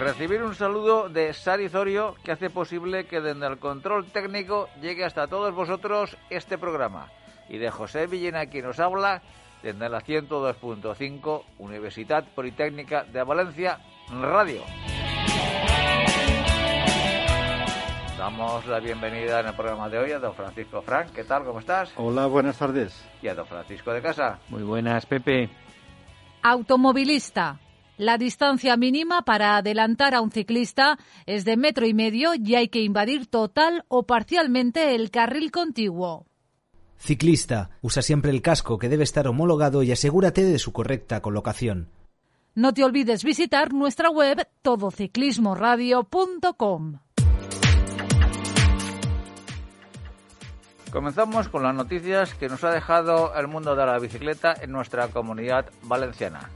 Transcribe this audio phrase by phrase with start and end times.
[0.00, 5.04] Recibir un saludo de Sari Zorio que hace posible que desde el control técnico llegue
[5.04, 7.10] hasta todos vosotros este programa.
[7.50, 9.20] Y de José Villena quien nos habla
[9.62, 13.78] desde la 102.5 Universidad Politécnica de Valencia
[14.10, 14.62] Radio.
[18.16, 21.10] Damos la bienvenida en el programa de hoy a don Francisco Frank.
[21.12, 21.44] ¿Qué tal?
[21.44, 21.92] ¿Cómo estás?
[21.96, 23.06] Hola, buenas tardes.
[23.20, 24.38] Y a don Francisco de Casa.
[24.48, 25.50] Muy buenas, Pepe.
[26.42, 27.58] Automovilista.
[28.00, 32.68] La distancia mínima para adelantar a un ciclista es de metro y medio y hay
[32.68, 36.24] que invadir total o parcialmente el carril contiguo.
[36.96, 37.68] Ciclista.
[37.82, 41.90] Usa siempre el casco que debe estar homologado y asegúrate de su correcta colocación.
[42.54, 47.00] No te olvides visitar nuestra web todociclismoradio.com.
[50.90, 55.08] Comenzamos con las noticias que nos ha dejado el mundo de la bicicleta en nuestra
[55.08, 56.48] comunidad valenciana.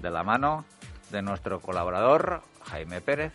[0.00, 0.64] De la mano
[1.12, 3.32] de nuestro colaborador Jaime Pérez.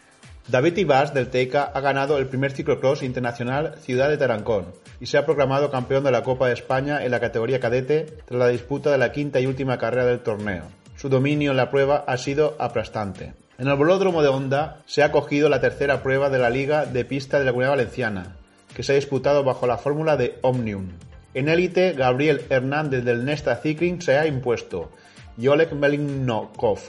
[0.47, 5.17] David Ibas del Teica ha ganado el primer ciclocross internacional Ciudad de Tarancón y se
[5.17, 8.89] ha proclamado campeón de la Copa de España en la categoría cadete tras la disputa
[8.91, 10.63] de la quinta y última carrera del torneo.
[10.95, 13.33] Su dominio en la prueba ha sido aplastante.
[13.57, 17.05] En el bolódromo de Honda se ha cogido la tercera prueba de la Liga de
[17.05, 18.37] Pista de la Comunidad Valenciana,
[18.73, 20.89] que se ha disputado bajo la fórmula de Omnium.
[21.33, 24.91] En élite, Gabriel Hernández del Nesta Cycling se ha impuesto
[25.37, 26.79] y Oleg Melinkov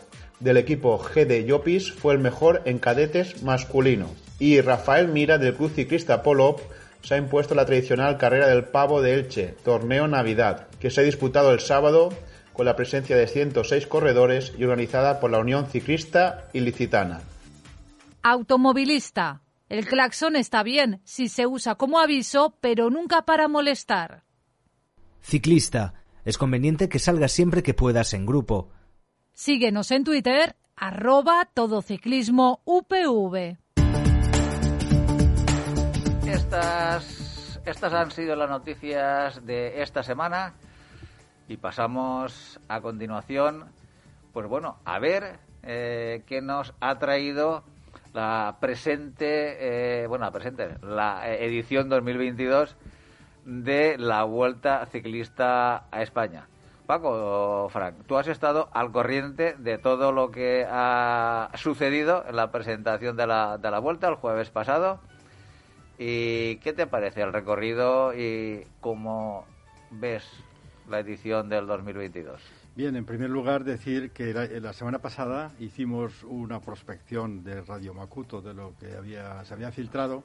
[0.41, 4.09] del equipo GD Jopis fue el mejor en cadetes masculino.
[4.39, 6.61] Y Rafael Mira del Club Ciclista Polop
[7.03, 11.05] se ha impuesto la tradicional carrera del pavo de Elche, torneo Navidad, que se ha
[11.05, 12.11] disputado el sábado
[12.53, 17.21] con la presencia de 106 corredores y organizada por la Unión Ciclista Ilicitana.
[18.23, 19.43] Automovilista.
[19.69, 24.25] El claxon está bien si se usa como aviso, pero nunca para molestar.
[25.21, 25.95] Ciclista.
[26.25, 28.71] Es conveniente que salgas siempre que puedas en grupo.
[29.41, 33.57] Síguenos en Twitter, arroba todociclismo UPV.
[36.27, 40.55] Estas, estas han sido las noticias de esta semana
[41.47, 43.67] y pasamos a continuación,
[44.33, 47.63] pues bueno, a ver eh, qué nos ha traído
[48.15, 52.77] la presente, eh, bueno, la presente, la edición 2022
[53.45, 56.49] de la Vuelta Ciclista a España.
[56.89, 62.51] Paco, Frank, tú has estado al corriente de todo lo que ha sucedido en la
[62.51, 64.99] presentación de la, de la Vuelta el jueves pasado.
[65.99, 69.45] ¿Y qué te parece el recorrido y cómo
[69.91, 70.25] ves
[70.89, 72.41] la edición del 2022?
[72.75, 77.93] Bien, en primer lugar decir que la, la, semana pasada hicimos una prospección de Radio
[77.93, 80.25] Macuto de lo que había, se había filtrado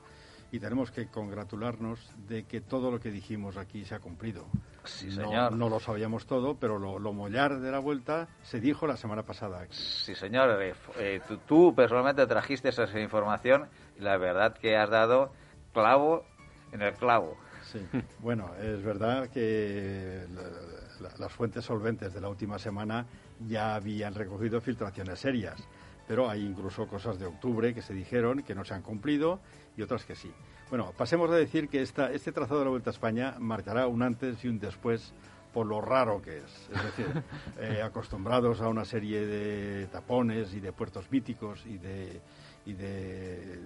[0.53, 4.45] y tenemos que congratularnos de que todo lo que dijimos aquí se ha cumplido.
[4.83, 5.55] Sí, no, señor.
[5.55, 9.23] No, lo sabíamos todo, pero lo, lo, mollar de la vuelta se dijo la semana
[9.23, 9.65] pasada.
[9.71, 10.61] Sí, señor.
[10.61, 15.31] Eh, eh, tú, tú, personalmente trajiste esa información y la verdad que has dado
[15.73, 16.23] clavo
[16.71, 17.35] en el clavo.
[17.63, 17.79] Sí,
[18.19, 23.07] bueno, es verdad que la, la, las fuentes solventes de la última semana
[23.47, 25.67] ya habían recogido filtraciones serias,
[26.07, 29.39] pero hay incluso cosas de octubre que se dijeron que no se han cumplido
[29.77, 30.31] y otras que sí.
[30.69, 34.01] Bueno, pasemos a decir que esta, este trazado de la Vuelta a España marcará un
[34.01, 35.13] antes y un después
[35.53, 36.69] por lo raro que es.
[36.73, 37.23] Es decir,
[37.59, 42.21] eh, acostumbrados a una serie de tapones y de puertos míticos y de,
[42.65, 43.59] y de,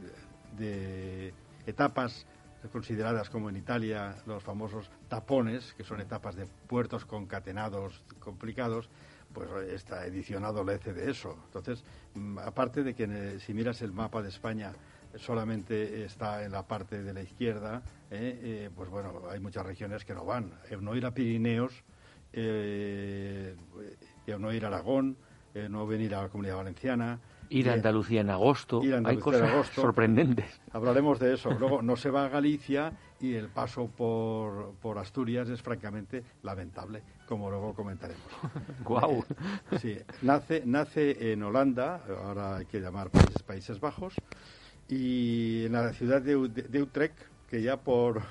[0.57, 1.33] de
[1.65, 2.25] etapas
[2.71, 8.89] consideradas como en Italia los famosos tapones, que son etapas de puertos concatenados complicados,
[9.37, 11.37] pues esta edición adolece de eso.
[11.45, 11.83] Entonces,
[12.43, 14.73] aparte de que eh, si miras el mapa de España
[15.15, 20.05] solamente está en la parte de la izquierda, eh, eh, pues bueno, hay muchas regiones
[20.05, 20.53] que no van.
[20.81, 21.83] no ir a Pirineos,
[22.33, 23.55] eh,
[24.39, 25.17] no ir a Aragón,
[25.69, 27.19] no venir a la Comunidad Valenciana,
[27.49, 28.81] Ir a Andalucía en agosto.
[29.05, 30.59] Hay cosas sorprendentes.
[30.73, 31.49] Hablaremos de eso.
[31.59, 32.91] Luego no se va a Galicia
[33.21, 38.23] y el paso por, por Asturias es francamente lamentable, como luego comentaremos.
[38.83, 39.23] Guau.
[39.79, 44.15] sí, nace, nace en Holanda, ahora hay que llamar Países, Países Bajos,
[44.87, 47.17] y en la ciudad de, Utrecht,
[47.49, 48.21] que ya por,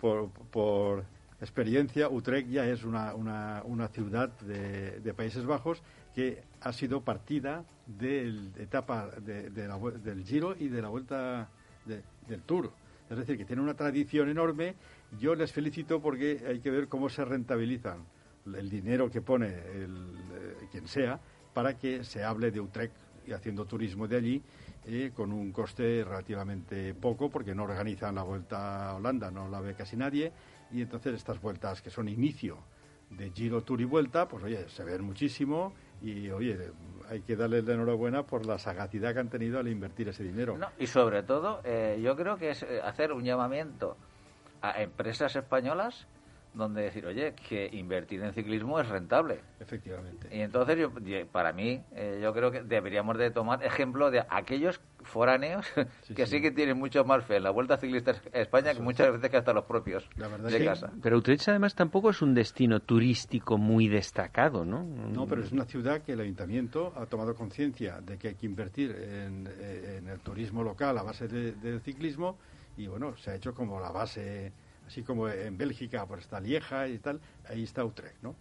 [0.00, 1.04] por, por,
[1.40, 5.82] experiencia, Utrecht ya es una, una, una ciudad de, de, Países Bajos
[6.14, 11.48] que ha sido partida del etapa de, del Giro y de la vuelta
[11.84, 12.72] del Tour.
[13.10, 14.74] Es decir, que tiene una tradición enorme.
[15.18, 18.04] Yo les felicito porque hay que ver cómo se rentabilizan
[18.46, 21.20] el dinero que pone el, eh, quien sea
[21.52, 22.94] para que se hable de Utrecht
[23.26, 24.42] y haciendo turismo de allí
[24.86, 29.60] eh, con un coste relativamente poco porque no organizan la vuelta a Holanda, no la
[29.60, 30.32] ve casi nadie
[30.72, 32.58] y entonces estas vueltas que son inicio
[33.10, 36.58] de Giro Tour y vuelta, pues oye, se ven muchísimo y oye,
[37.08, 40.58] hay que darles la enhorabuena por la sagacidad que han tenido al invertir ese dinero.
[40.78, 43.96] y sobre todo, eh, yo creo que es eh, hacer un llamamiento
[44.62, 46.06] a empresas españolas
[46.54, 49.40] donde decir, oye, que invertir en ciclismo es rentable.
[49.58, 50.28] Efectivamente.
[50.30, 50.90] Y entonces, yo,
[51.30, 55.66] para mí, eh, yo creo que deberíamos de tomar ejemplo de aquellos foráneos
[56.14, 56.40] que sí.
[56.40, 59.52] que tienen mucho más fe en la Vuelta Ciclista España que muchas veces que hasta
[59.52, 60.92] los propios de casa.
[61.02, 64.84] Pero Utrecht además tampoco es un destino turístico muy destacado, ¿no?
[64.84, 68.46] No, pero es una ciudad que el ayuntamiento ha tomado conciencia de que hay que
[68.46, 72.36] invertir en, eh, el turismo local a base del ciclismo
[72.76, 74.52] y bueno, se ha hecho como la base
[74.86, 78.34] así como en Bélgica por está Lieja y tal, ahí está Utrecht, ¿no?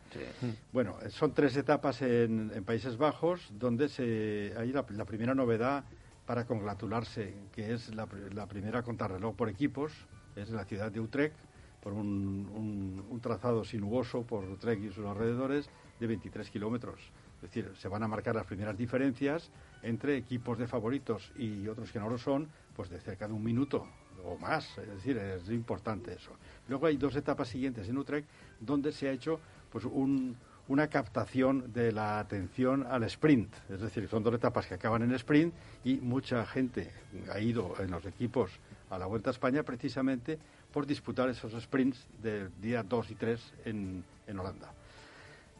[0.73, 5.85] Bueno, son tres etapas en, Países Bajos donde se hay la, primera novedad
[6.25, 8.05] para congratularse, que es la,
[8.47, 9.93] primera contrarreloj por equipos,
[10.35, 11.35] es la ciudad de Utrecht,
[11.81, 15.69] por un, un, trazado sinuoso por Utrecht y sus alrededores
[15.99, 16.99] de 23 kilómetros.
[17.37, 19.49] Es decir, se van a marcar las primeras diferencias
[19.81, 23.43] entre equipos de favoritos y otros que no lo son, pues de cerca de un
[23.43, 23.87] minuto
[24.25, 26.31] o más, es decir, es importante eso.
[26.67, 28.27] Luego hay dos etapas siguientes en Utrecht
[28.59, 29.39] donde se ha hecho
[29.71, 35.01] pues una captación de la atención al sprint, es decir, son dos etapas que acaban
[35.03, 35.53] en sprint
[35.83, 36.91] y mucha gente
[37.31, 38.51] ha ido en los equipos
[38.89, 40.37] a la Vuelta a España precisamente
[40.71, 44.03] por disputar esos sprints del día 2 y 3 en
[44.39, 44.73] Holanda.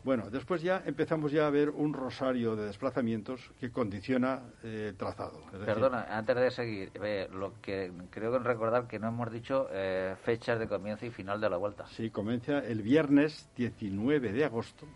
[0.04, 4.96] Bueno, después ya empezamos ya a ver un rosario de desplazamientos que condiciona eh, el
[4.96, 5.44] trazado.
[5.64, 10.16] Perdona, antes de seguir, eh, lo que creo que recordar que no hemos dicho eh,
[10.24, 11.86] fechas de comienzo y final de la vuelta.
[11.88, 14.88] Sí, comienza el viernes 19 de agosto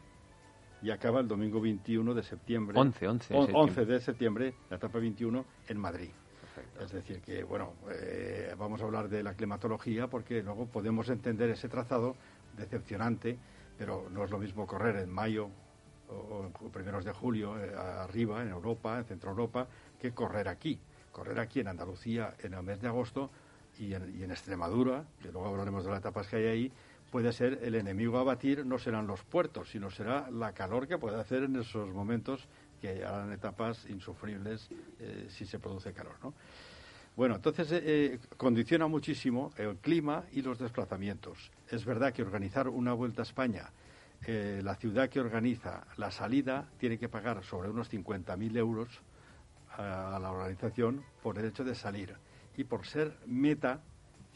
[0.82, 2.80] y acaba el domingo 21 de septiembre.
[2.80, 6.10] 11, 11 de, 11 de septiembre, la etapa 21 en Madrid.
[6.82, 7.74] Es decir, que bueno,
[8.58, 12.16] vamos a hablar de la climatología porque luego podemos entender ese trazado
[12.56, 13.38] decepcionante
[13.78, 15.50] pero no es lo mismo correr en mayo
[16.10, 19.68] o, primeros de julio eh, arriba, en Europa, en Centro Europa,
[20.00, 20.80] que correr aquí.
[21.12, 23.32] Correr aquí en Andalucía en el mes de agosto
[23.80, 26.72] y en, Extremadura, que luego hablaremos de las etapas que hay ahí,
[27.12, 30.98] puede ser el enemigo a batir, no serán los puertos, sino será la calor que
[30.98, 32.48] puede hacer en esos momentos
[32.82, 34.70] que harán etapas insufribles
[35.00, 36.16] eh, si se produce calor.
[36.22, 36.34] ¿no?
[37.16, 41.52] Bueno, entonces eh, eh, condiciona muchísimo el clima y los desplazamientos.
[41.70, 43.72] Es verdad que organizar una vuelta a España,
[44.28, 48.90] eh, la ciudad que organiza la salida tiene que pagar sobre unos 50.000 euros
[49.78, 52.16] a, la organización por el hecho de salir
[52.58, 53.82] y por ser meta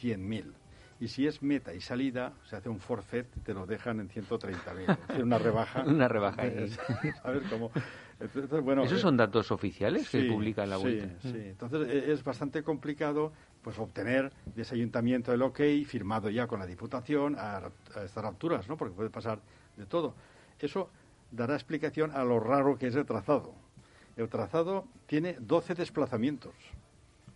[0.02, 0.54] 100.000.
[1.02, 5.24] Y si es meta y salida, se hace un forfait, te lo dejan en 130.000.
[5.24, 5.84] una rebaja.
[5.88, 6.44] una rebaja.
[6.44, 6.48] a
[8.20, 11.08] ¿Esos eh, son datos oficiales que publica la vuelta?
[11.22, 11.38] Sí, sí.
[11.38, 16.60] Entonces e, es bastante complicado pues obtener de ese ayuntamiento el ok firmado ya con
[16.60, 17.70] la Diputación a,
[18.04, 18.76] estas alturas, ¿no?
[18.76, 19.40] Porque puede pasar
[19.78, 20.16] de todo.
[20.60, 20.90] Eso
[21.32, 23.54] dará explicación a lo raro que es el trazado.
[24.18, 26.54] El trazado tiene 12 desplazamientos.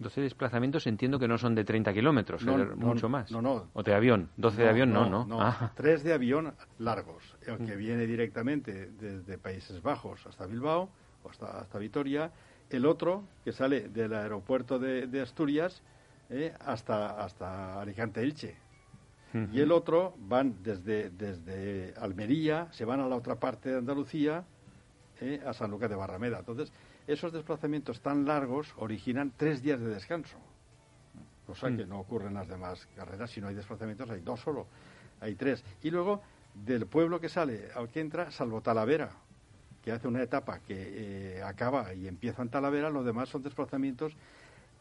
[0.03, 2.45] 12 desplazamientos entiendo que no son de 30 kilómetros,
[2.75, 3.31] mucho más.
[3.31, 3.69] No, no.
[3.74, 4.29] ¿O de avión?
[4.38, 5.25] 12 de avión no, ¿no?
[5.25, 5.41] no.
[5.41, 5.72] Ah.
[5.75, 7.24] Tres de avión largos.
[7.45, 7.79] El que mm.
[7.79, 10.89] viene directamente desde Países Bajos hasta Bilbao
[11.24, 12.31] o hasta, hasta Vitoria.
[12.69, 15.81] El otro que sale del aeropuerto de, Asturias
[16.29, 18.63] eh, hasta, hasta Alicante-Elche.
[19.51, 24.43] Y el otro van desde, desde Almería, se van a la otra parte de Andalucía,
[25.19, 26.38] eh, a San Lucas de Barrameda.
[26.38, 26.72] Entonces,
[27.07, 30.38] esos desplazamientos tan largos originan tres días de descanso,
[31.45, 31.89] cosa que mm.
[31.89, 33.31] no ocurre en las demás carreras.
[33.31, 34.67] Si no hay desplazamientos, hay dos solo,
[35.19, 35.63] hay tres.
[35.81, 36.22] Y luego,
[36.53, 39.12] del pueblo que sale al que entra, salvo Talavera,
[39.83, 44.15] que hace una etapa que eh, acaba y empieza en Talavera, los demás son desplazamientos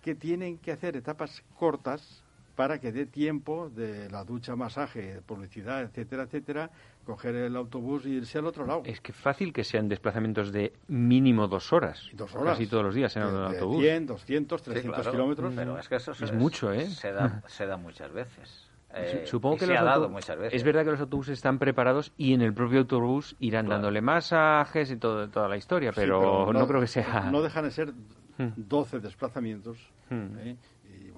[0.01, 2.23] que tienen que hacer etapas cortas
[2.55, 6.71] para que dé tiempo de la ducha, masaje, publicidad, etcétera, etcétera,
[7.07, 8.83] coger el autobús y irse al otro lado.
[8.85, 12.09] Es que fácil que sean desplazamientos de mínimo dos horas.
[12.13, 12.55] Dos horas.
[12.59, 13.81] Casi todos los días en el de, autobús.
[13.83, 15.53] 100, 200, 300 kilómetros.
[15.57, 16.87] Pero es que eso es mucho, ¿eh?
[16.91, 18.69] Se da, se da muchas veces.
[18.95, 20.53] Eh, Supongo que se los ha dado autobús- muchas veces.
[20.55, 23.81] es verdad que los autobuses están preparados y en el propio autobús irán Claro.
[23.81, 27.31] dándole masajes y todo, toda la historia, Sí, pero, no, creo que sea.
[27.31, 27.95] No dejan de ser
[28.39, 28.49] Hmm.
[28.57, 29.79] 12 desplazamientos.
[30.11, 30.39] Hmm.
[30.39, 30.57] ¿eh?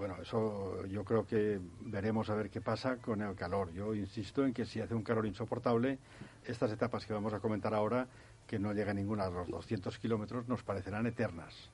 [0.06, 3.72] Bueno, eso yo creo que veremos a ver qué pasa con el calor.
[3.72, 5.96] Yo insisto en que si hace un calor insoportable,
[6.44, 8.06] estas etapas que vamos a comentar ahora,
[8.46, 11.70] que no llega ninguna a los 200 kilómetros, nos parecerán eternas.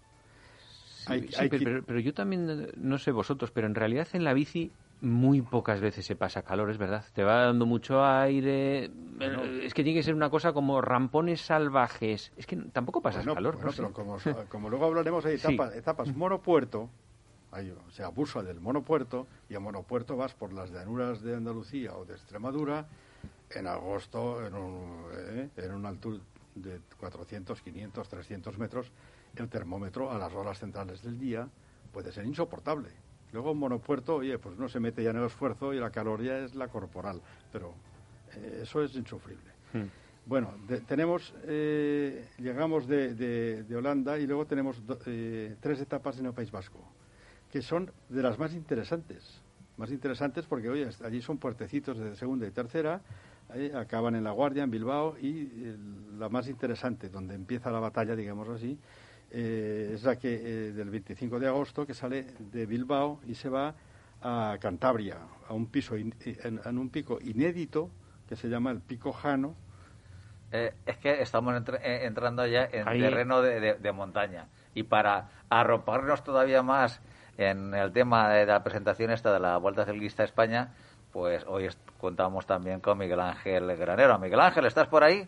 [1.06, 3.74] Hay- Sí, hay pero, que- pero- pero yo también, eh, no sé vosotros, pero en
[3.74, 4.70] realidad en la bici
[5.00, 7.04] muy pocas veces se pasa calor, es verdad.
[7.12, 8.84] Te va dando mucho aire.
[8.84, 12.30] eh, Es que tiene que ser una cosa como rampones salvajes.
[12.36, 13.54] Es que tampoco pasas Bueno, calor.
[13.56, 14.18] bueno, no pero como,
[14.48, 15.46] como luego hablaremos, hay Sí.
[15.54, 16.88] etapas, etapas monopuerto,
[17.52, 22.04] hay- se abusa del monopuerto, y a monopuerto vas por las llanuras de Andalucía o
[22.04, 22.86] de Extremadura
[23.50, 26.18] en agosto, en, un, eh, en una altura
[26.54, 28.90] de 400, 500, 300 metros,
[29.36, 31.48] el termómetro a las horas centrales del día
[31.92, 32.88] puede ser insoportable.
[33.32, 36.22] Luego en monopuerto, oye, pues no se mete ya en el esfuerzo y la calor
[36.22, 37.20] ya es la corporal,
[37.52, 37.74] pero
[38.34, 39.50] eh, eso es insufrible.
[39.72, 39.84] Hmm.
[40.26, 45.80] Bueno, de- tenemos, eh, llegamos de, de- de Holanda y luego tenemos do- eh, tres
[45.80, 46.78] etapas en el País Vasco,
[47.50, 49.40] que son de las más interesantes.
[49.76, 53.00] Más interesantes porque, oye, allí son puertecitos de segunda y tercera,
[53.48, 55.76] ahí acaban en La Guardia, en Bilbao, y eh,
[56.18, 58.78] la más interesante, donde empieza la batalla, digamos así,
[59.32, 63.48] eh, es la que eh, del 25 de agosto, que sale de Bilbao y se
[63.48, 63.74] va
[64.22, 65.16] a Cantabria,
[65.48, 66.14] a un piso in-
[66.44, 67.90] en, en un pico inédito
[68.28, 69.54] que se llama el Pico Jano,
[70.52, 74.48] Eh, es que estamos entr- eh, entrando ya en Ahí- terreno de, de- de montaña.
[74.74, 77.00] Y para arroparnos todavía más
[77.40, 80.74] en el tema de la presentación esta de la Vuelta Ciclista a España,
[81.10, 81.68] pues hoy
[81.98, 84.18] contamos también con Miguel Ángel Granero.
[84.18, 85.22] Miguel Ángel, ¿estás por ahí?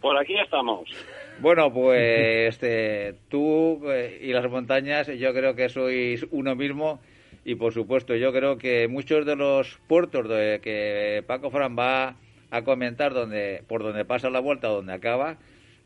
[0.00, 0.90] Por aquí estamos.
[1.38, 7.00] Bueno, pues este, tú eh, y las montañas yo creo que sois uno mismo
[7.44, 12.16] y por supuesto yo creo que muchos de los puertos de que Paco Fran va
[12.50, 15.36] a comentar donde por donde pasa la vuelta, donde acaba,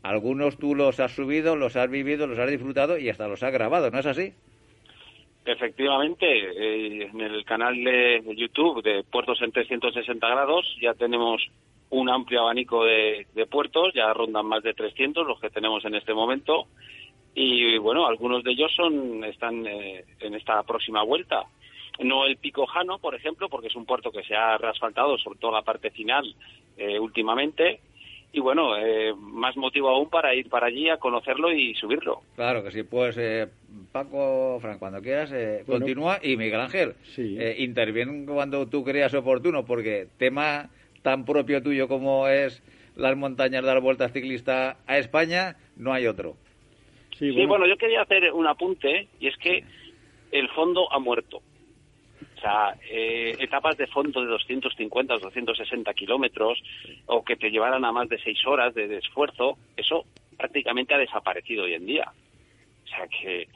[0.01, 3.53] algunos tú los has subido, los has vivido, los has disfrutado y hasta los has
[3.53, 4.33] grabado, ¿no es así?
[5.45, 11.41] Efectivamente, eh, en el canal de YouTube de Puertos en 360 grados ya tenemos
[11.89, 16.13] un amplio abanico de, puertos, ya rondan más de 300 los que tenemos en este
[16.13, 16.67] momento
[17.33, 21.45] y bueno, algunos de ellos son están eh, en esta próxima vuelta.
[21.99, 25.39] No el Pico Jano, por ejemplo, porque es un puerto que se ha reasfaltado, sobre
[25.39, 26.33] todo la parte final,
[26.77, 27.81] eh, últimamente.
[28.31, 32.21] Y bueno, eh, más motivo aún para ir para allí a conocerlo y subirlo.
[32.35, 33.47] Claro que sí, pues eh,
[33.91, 35.81] Paco, Fran, cuando quieras, eh, Bueno.
[35.81, 37.35] continúa y Miguel Ángel, Sí.
[37.39, 40.69] eh, interviene cuando tú creas oportuno, porque tema
[41.01, 42.61] tan propio tuyo como es
[42.95, 46.35] las montañas de la Vuelta Ciclista a España, no hay otro.
[47.17, 49.63] Sí, Sí, bueno, yo quería hacer un apunte y es que
[50.31, 51.41] el fondo ha muerto.
[52.39, 56.57] O sea, eh, etapas de fondo de 250 o 260 kilómetros
[57.07, 60.05] o que te llevaran a más de seis horas de, de esfuerzo, eso
[60.37, 62.09] prácticamente ha desaparecido hoy en día.
[62.85, 63.47] O sea que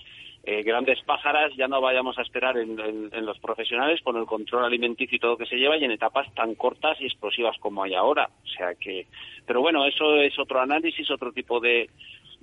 [0.46, 4.26] eh, grandes pájaras ya no vayamos a esperar en, en- en los profesionales con el
[4.26, 7.84] control alimenticio y todo que se lleva y en etapas tan cortas y explosivas como
[7.84, 8.28] hay ahora.
[8.44, 9.08] O sea que,
[9.46, 11.90] pero bueno, eso es otro análisis, otro tipo de,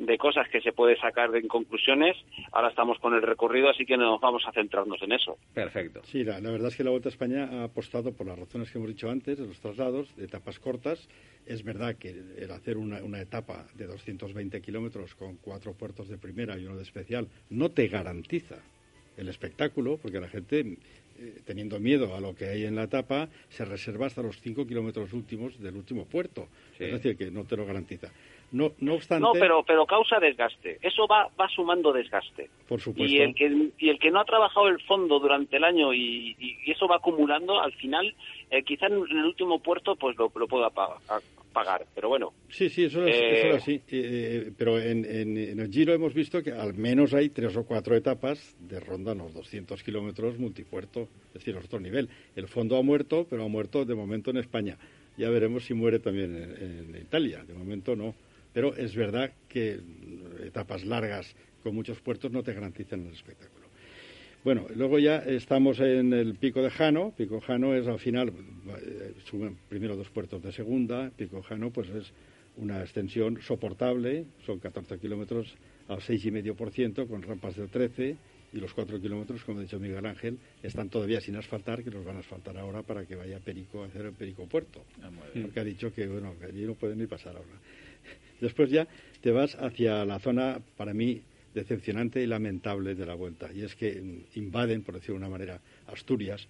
[0.01, 2.17] de cosas que se puede sacar en conclusiones.
[2.53, 5.37] Ahora estamos con el recorrido, así que nos vamos a centrarnos en eso.
[5.53, 6.01] Perfecto.
[6.05, 8.71] Sí, la, la verdad es que la Vuelta a España ha apostado por las razones
[8.71, 11.07] que hemos dicho antes, de los traslados, de etapas cortas.
[11.47, 16.17] Es verdad que el hacer una, una etapa de 220 kilómetros con cuatro puertos de
[16.17, 18.57] primera y uno de especial no te garantiza
[19.19, 23.29] el espectáculo, porque la gente, eh, teniendo miedo a lo que hay en la etapa,
[23.51, 26.49] se reserva hasta los cinco kilómetros últimos del último puerto.
[26.79, 26.85] Sí.
[26.85, 28.11] Es decir, que no te lo garantiza.
[28.53, 30.79] No, no obstante, No, pero, pero causa desgaste.
[30.83, 32.51] Eso va, va sumando desgaste.
[32.69, 35.65] por supuesto, Y el, que, y el que no ha trabajado el fondo durante el
[35.65, 38.13] año y, y- y eso va acumulando, al final,
[38.51, 41.85] eh, quizá en el último puerto pues lo, lo pueda pagar.
[41.95, 43.81] Pero bueno, Sí, sí, eso es, Eh, eso es así.
[43.91, 47.65] Eh, pero en, en- en el Giro hemos visto que al menos hay tres o
[47.65, 52.09] cuatro etapas de ronda los 200 kilómetros multipuerto, es decir, otro nivel.
[52.37, 54.77] El fondo ha muerto, pero ha muerto de momento en España.
[55.17, 57.43] Ya veremos si muere también en, en Italia.
[57.45, 58.15] De momento no.
[58.53, 59.81] Pero es verdad que
[60.45, 63.61] etapas largas con muchos puertos no te garantizan el espectáculo.
[64.43, 67.13] Bueno, luego ya estamos en el Pico de Jano.
[67.15, 71.11] Pico Jano es al final, eh, suben primero dos puertos de segunda.
[71.15, 72.13] Pico Jano pues es
[72.57, 75.55] una extensión soportable, son 14 kilómetros
[75.89, 78.17] al 6,5% con rampas del 13
[78.53, 82.05] Y los cuatro kilómetros, como ha dicho Miguel Ángel, están todavía sin asfaltar, que los
[82.05, 84.83] van a asfaltar ahora para que vaya Perico a hacer el Perico Puerto.
[85.03, 87.61] Ah, Porque ha dicho que, bueno, que allí no pueden ni pasar ahora.
[88.41, 88.89] Después ya
[89.21, 91.23] te vas hacia la zona, para mí,
[91.55, 93.51] decepcionante y lamentable de la vuelta.
[93.53, 94.03] Y es que
[94.35, 96.47] invaden, por decirlo de una manera, Asturias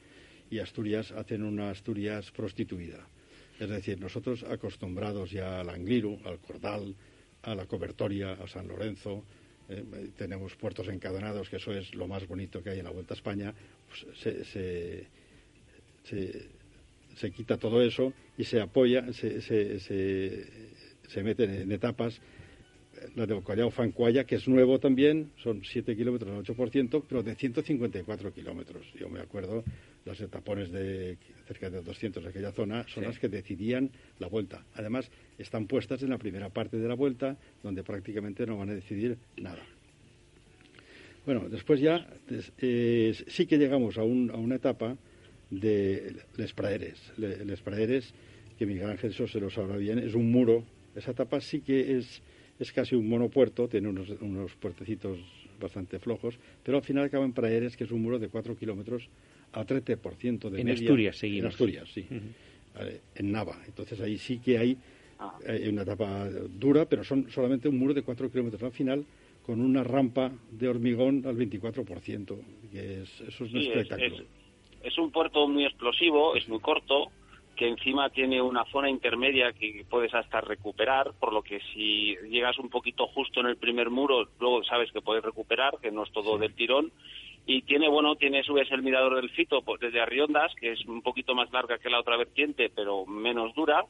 [0.51, 3.07] y Asturias hacen una Asturias prostituida.
[3.59, 6.95] Es decir, nosotros acostumbrados ya al Angliru, al Cordal,
[7.43, 9.25] a la Cobertoria, a San Lorenzo,
[9.69, 9.85] eh,
[10.17, 13.17] tenemos puertos encadenados, que eso es lo más bonito que hay en la Vuelta a
[13.17, 13.55] España,
[13.89, 15.07] pues se, se,
[16.05, 16.49] se,
[17.17, 19.41] se quita todo eso y se apoya, se,
[21.13, 22.21] se, meten en etapas
[23.15, 27.35] la de Collao Fancuaya, que es nuevo también, son 7 kilómetros al 8%, pero de
[27.37, 28.85] 154 kilómetros.
[28.99, 29.65] Yo me acuerdo,
[30.05, 33.09] las etapones de cerca de 200 de aquella zona son Sí.
[33.09, 34.67] las que decidían la vuelta.
[34.75, 38.75] Además, están puestas en la primera parte de la vuelta, donde prácticamente no van a
[38.75, 39.63] decidir nada.
[41.25, 42.07] Bueno, después ya
[42.59, 44.97] eh, sí que llegamos a, un- a una etapa
[45.51, 46.99] de Les Praeres.
[47.19, 48.13] Le- Les Praeres,
[48.59, 50.65] que Miguel Ángel eso se lo sabrá bien, es un muro.
[50.95, 52.23] Esa etapa sí que es,
[52.59, 55.19] es casi un monopuerto, tiene unos, unos puertecitos
[55.61, 59.09] bastante flojos, pero al final acaba en Praeres, que es un muro de 4 kilómetros
[59.53, 60.73] a 30% de En media.
[60.75, 61.41] Asturias seguimos.
[61.41, 62.07] En Asturias, sí.
[63.15, 63.57] En Nava.
[63.67, 64.79] Entonces ahí sí que hay,
[65.47, 69.05] hay una etapa dura, pero son solamente un muro de 4 kilómetros al final
[69.43, 72.39] con una rampa de hormigón al 24%,
[72.71, 74.17] que es, eso es un Sí, es, espectáculo.
[74.17, 74.25] es-
[74.83, 77.13] es un puerto muy explosivo, es muy corto,
[77.61, 82.59] que encima tiene una zona intermedia que puedes hasta recuperar, por lo que si llegas
[82.59, 86.11] un poquito justo en el primer muro, luego sabes que puedes recuperar, que no es
[86.11, 86.91] todo del tirón.
[87.45, 91.03] Y tiene, bueno, tiene subes el mirador del Fito pues, desde Arriondas, que es un
[91.03, 93.85] poquito más larga que la otra vertiente, pero menos dura.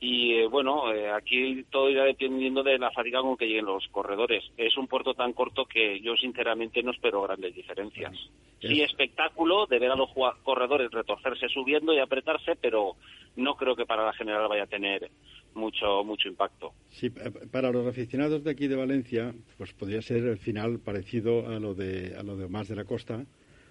[0.00, 3.86] Y eh, bueno, eh, aquí todo irá dependiendo de la fatiga con que lleguen los
[3.88, 4.44] corredores.
[4.56, 8.12] Es un puerto tan corto que yo sinceramente no espero grandes diferencias.
[8.60, 10.10] Sí, Es- espectáculo de ver a los
[10.44, 12.94] corredores retorcerse subiendo y apretarse, pero
[13.36, 15.10] no creo que para la general vaya a tener
[15.54, 16.72] mucho mucho impacto.
[16.90, 21.48] Sí, pa- para los aficionados de aquí de Valencia, pues podría ser el final parecido
[21.48, 23.24] a lo de, a lo de Más de la Costa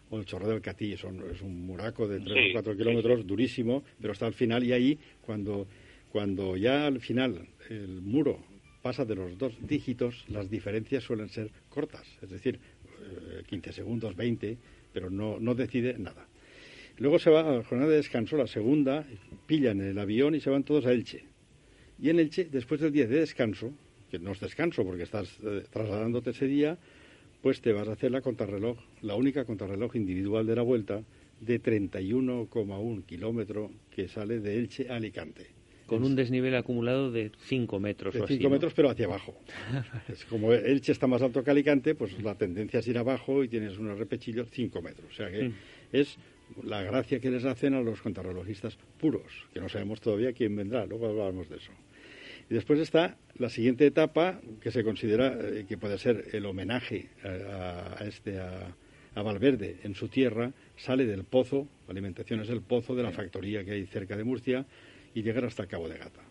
[0.10, 0.96] o el Chorro del Catí.
[0.98, 4.34] Son, es un muraco de 3 Sí, o 4 sí, kilómetros, durísimo, pero está al
[4.34, 5.68] final y ahí, cuando,
[6.12, 8.40] cuando ya al final el muro
[8.82, 12.60] pasa de los dos dígitos, las diferencias suelen ser cortas, es decir,
[13.02, 14.58] eh, 15 segundos, 20,
[14.94, 16.28] pero no, no decide nada.
[16.98, 19.06] Luego se va a la jornada de descanso, la segunda,
[19.46, 21.26] pillan el avión y se van todos a Elche.
[22.02, 23.72] Y en Elche, después del día de descanso,
[24.10, 26.78] que no es descanso porque estás eh, trasladándote ese día,
[27.42, 31.04] pues te vas a hacer la contrarreloj, la única contrarreloj individual de la vuelta,
[31.40, 35.57] de 31,1 kilómetro que sale de Elche a Alicante.
[35.88, 38.36] Con un desnivel acumulado de 5 metros De o así.
[38.36, 38.50] 5 ¿no?
[38.56, 39.36] metros, pero hacia abajo.
[40.08, 43.48] Es como Elche está más alto que Alicante, pues la tendencia es ir abajo y
[43.48, 45.08] tienes unos repechillos 5 metros.
[45.12, 45.54] O sea que Mm.
[45.94, 46.18] es
[46.64, 50.86] la gracia que les hacen a los contrarrelojistas puros, que no sabemos todavía quién vendrá,
[50.86, 51.72] luego hablamos de eso.
[52.50, 57.10] Y después está la siguiente etapa, que se considera eh, que puede ser el homenaje
[57.24, 58.74] a, a este a,
[59.16, 63.12] a Valverde en su tierra, sale del pozo, la alimentación es el pozo de la
[63.12, 64.66] factoría que hay cerca de Murcia,
[65.18, 66.22] y llegar hasta el Cabo de Gata.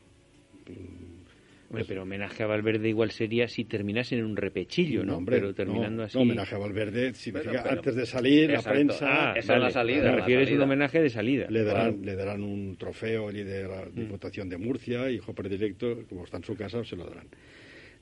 [1.68, 5.16] Hombre, pero homenaje a Valverde igual sería si terminasen en un repechillo, ¿no?
[5.16, 6.16] hombre, pero terminando no, así.
[6.16, 9.32] no, homenaje a Valverde significa Pero- pero- antes de salir, la prensa...
[9.32, 10.64] Ah, Esa es la salida, refieres a un salida.
[10.64, 11.46] homenaje de salida.
[11.50, 16.22] Le darán, le darán un trofeo el de la Diputación de Murcia, hijo predilecto, como
[16.24, 17.26] está en su casa, se lo darán.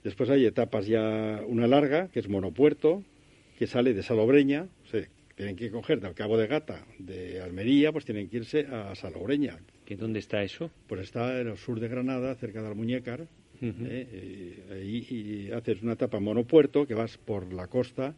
[0.02, 3.02] Después hay etapas ya, una larga, que es Monopuerto,
[3.58, 5.00] que sale de Salobreña, o sea,
[5.36, 9.58] tienen que coger del Cabo de Gata, de Almería, pues tienen que irse a Salobreña.
[9.84, 10.70] ¿Que ¿Dónde está eso?
[10.86, 13.26] Pues está en el sur de Granada, cerca de Almuñécar.
[13.86, 14.56] ¿eh?
[14.68, 15.06] y, ahí-
[15.48, 18.14] y haces una etapa monopuerto que vas por la costa,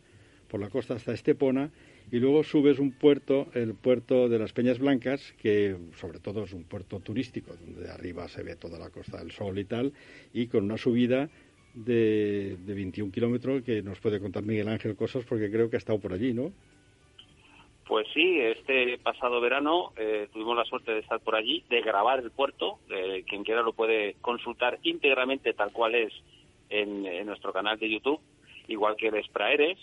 [0.48, 1.70] por la costa hasta Estepona,
[2.11, 6.52] y luego subes un puerto, el puerto de las Peñas Blancas, que sobre todo es
[6.52, 9.92] un puerto turístico, donde de arriba se ve toda la Costa del Sol y tal,
[10.33, 11.29] y con una subida
[11.74, 15.79] de, de 21 kilómetros que nos puede contar Miguel Ángel cosas porque creo que ha
[15.79, 16.52] estado por allí, ¿no?
[17.87, 22.18] Pues sí, este pasado verano eh, tuvimos la suerte de estar por allí, de grabar
[22.18, 22.81] el puerto.
[22.90, 26.12] eh, quien quiera lo puede consultar íntegramente tal cual es
[26.68, 28.20] en, en nuestro canal de YouTube,
[28.66, 29.79] igual que el Espraeres.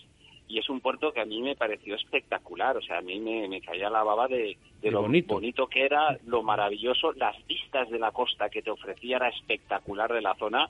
[0.49, 2.75] Y es un puerto que a mí me pareció espectacular.
[2.75, 5.35] O sea, a mí me, me caía la baba de, de lo bonito.
[5.35, 5.67] bonito.
[5.67, 10.21] que era, lo maravilloso, las vistas de la costa que te ofrecía era espectacular de
[10.21, 10.69] la zona.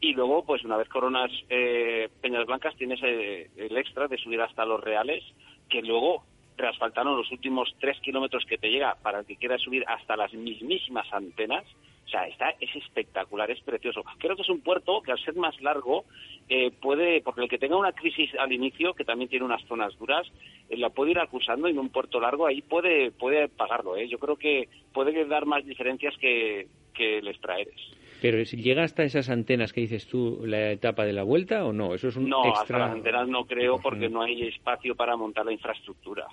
[0.00, 4.40] Y luego, pues una vez coronas eh, Peñas Blancas, tienes eh, el extra de subir
[4.40, 5.22] hasta los Reales,
[5.68, 6.24] que luego
[6.56, 10.32] reasfaltaron los últimos tres kilómetros que te llega para el que quiera subir hasta las
[10.32, 11.64] mismísimas antenas.
[12.04, 14.02] O sea, está, es espectacular, es precioso.
[14.18, 16.04] Creo que es un puerto que al ser más largo
[16.48, 19.96] eh, puede, porque el que tenga una crisis al inicio, que también tiene unas zonas
[19.98, 20.26] duras,
[20.68, 23.96] eh, la puede ir acusando en un puerto largo, ahí puede, puede pagarlo.
[23.96, 24.08] ¿eh?
[24.08, 27.80] Yo creo que puede dar más diferencias que, que el extraeres.
[28.22, 31.72] Pero si llega hasta esas antenas que dices tú, la etapa de la vuelta o
[31.72, 32.62] no, eso es un no, extra.
[32.62, 36.26] hasta las antenas no creo porque no hay espacio para montar la infraestructura.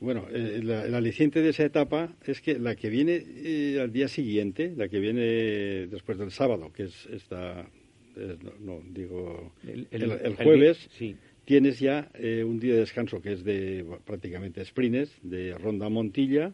[0.00, 3.92] Bueno, eh, la- el aliciente de esa etapa es que la que viene eh, al
[3.92, 7.62] día siguiente, la que viene después del sábado, que es esta,
[8.14, 11.16] es- no, no, digo, El- el, el- el el jueves, sí.
[11.46, 16.52] tienes ya eh, un día de descanso que es de prácticamente sprines, de Ronda Montilla,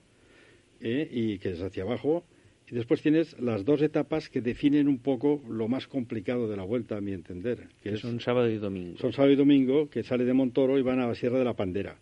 [0.80, 2.24] eh, y que es hacia abajo.
[2.70, 6.62] Y después tienes las dos etapas que definen un poco lo más complicado de la
[6.62, 7.68] vuelta, a mi entender.
[7.82, 8.96] Que Que es, son sábado y domingo.
[8.98, 11.54] son sábado y domingo, que sale de Montoro y van a la Sierra de la
[11.54, 11.98] Pandera.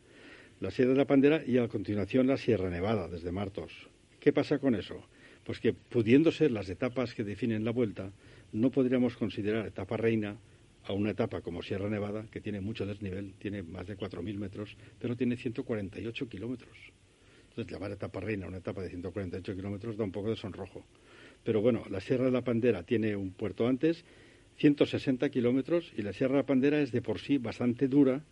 [0.61, 3.73] La Sierra de la Pandera y a continuación la Sierra Nevada, desde Martos.
[4.21, 5.03] ¿Qué pasa con eso?
[5.45, 8.13] Pues que pudiendo ser las etapas que definen la vuelta,
[8.53, 10.37] no podríamos considerar etapa reina
[10.85, 14.77] a una etapa como Sierra Nevada, que tiene mucho desnivel, tiene más de 4.000 metros,
[14.99, 16.77] pero tiene 148 kilómetros.
[17.59, 20.85] Entonces, llamar etapa reina una etapa de 148 kilómetros da un poco de sonrojo.
[21.43, 24.05] Pero bueno, la Sierra de la Pandera tiene un puerto antes,
[24.59, 28.23] 160 kilómetros, y la Sierra de la Pandera es de por sí bastante dura,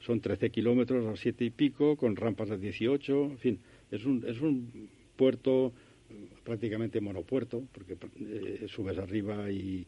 [0.00, 3.58] son 13 kilómetros a 7 y pico, con rampas de 18, en fin,
[3.90, 5.72] es un, es un puerto
[6.10, 9.86] eh, prácticamente monopuerto, porque eh, subes arriba y...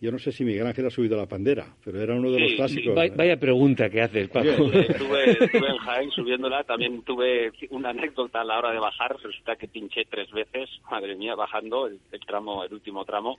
[0.00, 2.40] Yo no sé si Miguel Ángel ha subido a la pandera, pero era uno de
[2.40, 2.94] los clásicos.
[2.94, 4.48] Vaya, vaya pregunta que haces, Paco.
[4.48, 9.56] Estuve, estuve en Jaén subiéndola, también tuve una anécdota a la hora de bajar, resulta
[9.56, 13.38] que pinché tres veces, madre mía, bajando el, el tramo, el último tramo,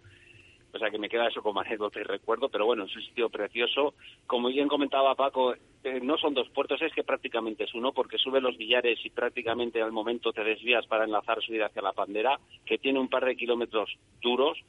[0.74, 3.30] o sea que me queda eso como anécdota y recuerdo, pero bueno, es un sitio
[3.30, 3.94] precioso.
[4.26, 8.18] Como bien comentaba Paco, eh, no son dos puertos, es que prácticamente es uno, porque
[8.18, 12.40] sube los billares y prácticamente al momento te desvías para enlazar subir hacia la pandera,
[12.66, 14.60] que tiene un par de kilómetros duros,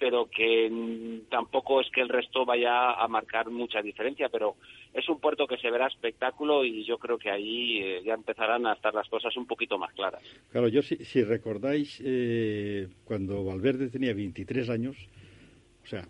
[0.00, 4.56] pero que mm, tampoco es que el resto vaya a marcar mucha diferencia, pero
[4.94, 8.66] es un puerto que se verá espectáculo y yo creo que ahí eh, ya empezarán
[8.66, 10.22] a estar las cosas un poquito más claras.
[10.50, 14.96] Claro, yo si, si recordáis, eh, cuando Valverde tenía 23 años,
[15.84, 16.08] o sea,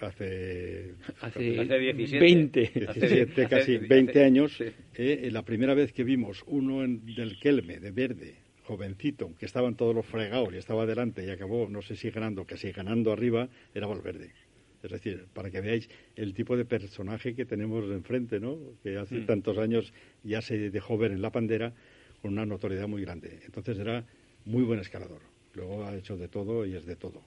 [0.00, 2.18] hace, Hace, Hace 17.
[2.18, 2.60] 20.
[2.94, 4.64] 17, casi hace- 20 años, sí.
[4.94, 8.34] eh, la primera vez que vimos uno en- del Kelme, de verde,
[8.64, 12.44] jovencito, que estaban todos los fregados y estaba adelante y acabó, no sé si ganando,
[12.46, 14.32] casi ganando arriba, era Valverde.
[14.82, 18.58] Es decir, para que veáis el tipo de personaje que tenemos enfrente, ¿no?
[18.82, 19.26] Que hace Mm.
[19.26, 21.72] tantos años ya se dejó ver en la pandera
[22.20, 23.40] con una notoriedad muy grande.
[23.46, 24.04] Entonces era
[24.44, 25.20] muy buen escalador.
[25.54, 27.22] Luego ha hecho de todo y es de todo.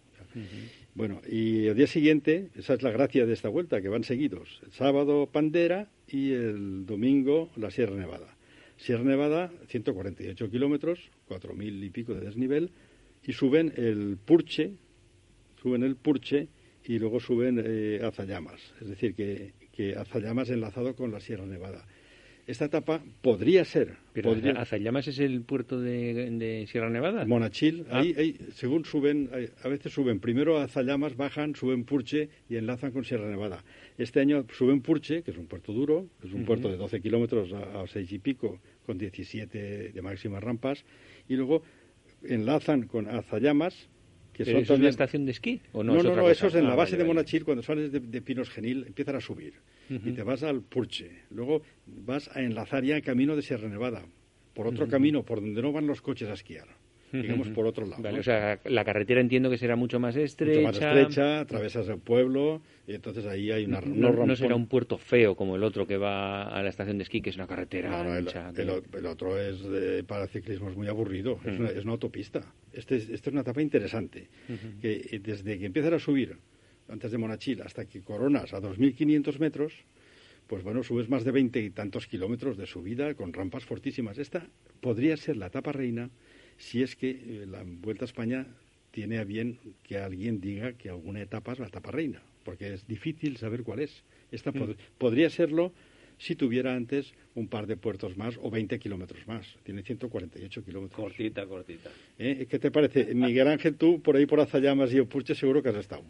[0.93, 4.61] Bueno, y el día siguiente, esa es la gracia de esta vuelta, que van seguidos.
[4.65, 8.36] El sábado Pandera y el domingo la Sierra Nevada.
[8.77, 12.71] Sierra Nevada, 148 kilómetros, 4.000 y pico de desnivel,
[13.25, 14.73] y suben el Purche,
[15.61, 16.47] suben el Purche
[16.85, 18.61] y luego suben eh, Azallamas.
[18.79, 21.85] Es decir, que, que Azallamas enlazado con la Sierra Nevada.
[22.47, 27.25] Esta etapa podría ser, Pero podría- Azallamas es el puerto de, de Sierra Nevada.
[27.25, 27.99] Monachil, Ah.
[27.99, 29.29] ahí, ahí, según suben,
[29.63, 33.65] a veces suben primero a Zallamas, bajan, suben Purche y enlazan con Sierra Nevada.
[33.97, 37.51] Este año suben Purche, que es un puerto duro, es un puerto de 12 kilómetros
[37.51, 40.85] a, a 6 y pico, con 17 de máximas rampas,
[41.27, 41.63] y luego
[42.23, 43.89] enlazan con Azallamas,
[44.31, 44.89] que ¿Pero son es la también...
[44.91, 45.59] estación de esquí?
[45.73, 46.31] ¿O no, No, es no, otra no, cosa?
[46.31, 47.13] eso es en Ah, la base vale, de vale.
[47.13, 49.53] Monachil, cuando sales de, de Pinos Genil, empiezan a subir.
[49.89, 51.11] Y te vas al Purche.
[51.31, 54.03] Luego vas a enlazar ya en camino de Sierra Nevada.
[54.53, 56.67] Por otro camino, por donde no van los coches a esquiar.
[57.09, 58.03] Digamos, por otro lado.
[58.03, 58.19] Vale, ¿no?
[58.19, 60.61] o sea, la carretera entiendo que será mucho más Mucho estrecha.
[60.61, 64.39] más estrecha, atravesas el pueblo, y entonces ahí hay una, No, no rampones.
[64.39, 67.29] será un puerto feo como el otro que va a la estación de esquí, que
[67.29, 70.75] es una carretera No, no, el, ancha, el el otro es de- para ciclismo es
[70.75, 72.41] muy aburrido, es, una, es una autopista.
[72.73, 74.27] Este es, esta es una etapa interesante,
[74.81, 76.35] que eh, desde que empiezas a subir,
[76.89, 79.73] antes de Monachil, hasta que coronas a 2.500 metros,
[80.47, 84.17] pues bueno, subes más de 20 y tantos kilómetros de subida con rampas fortísimas.
[84.17, 84.47] Esta
[84.81, 86.09] podría ser la etapa reina
[86.57, 88.47] si es que eh, la Vuelta a España
[88.91, 92.87] tiene a bien que alguien diga que alguna etapa es la etapa reina, porque es
[92.87, 94.03] difícil saber cuál es.
[94.31, 95.73] Esta pod- podría serlo
[96.17, 99.45] si tuviera antes un par de puertos más o 20 kilómetros más.
[99.63, 100.99] Tiene 148 kilómetros.
[100.99, 101.91] Cortita, cortita.
[102.17, 102.47] ¿Eh?
[102.49, 103.13] ¿Qué te parece?
[103.13, 106.03] Miguel Ángel, tú por ahí por Azallamas y Opurche seguro que has estado.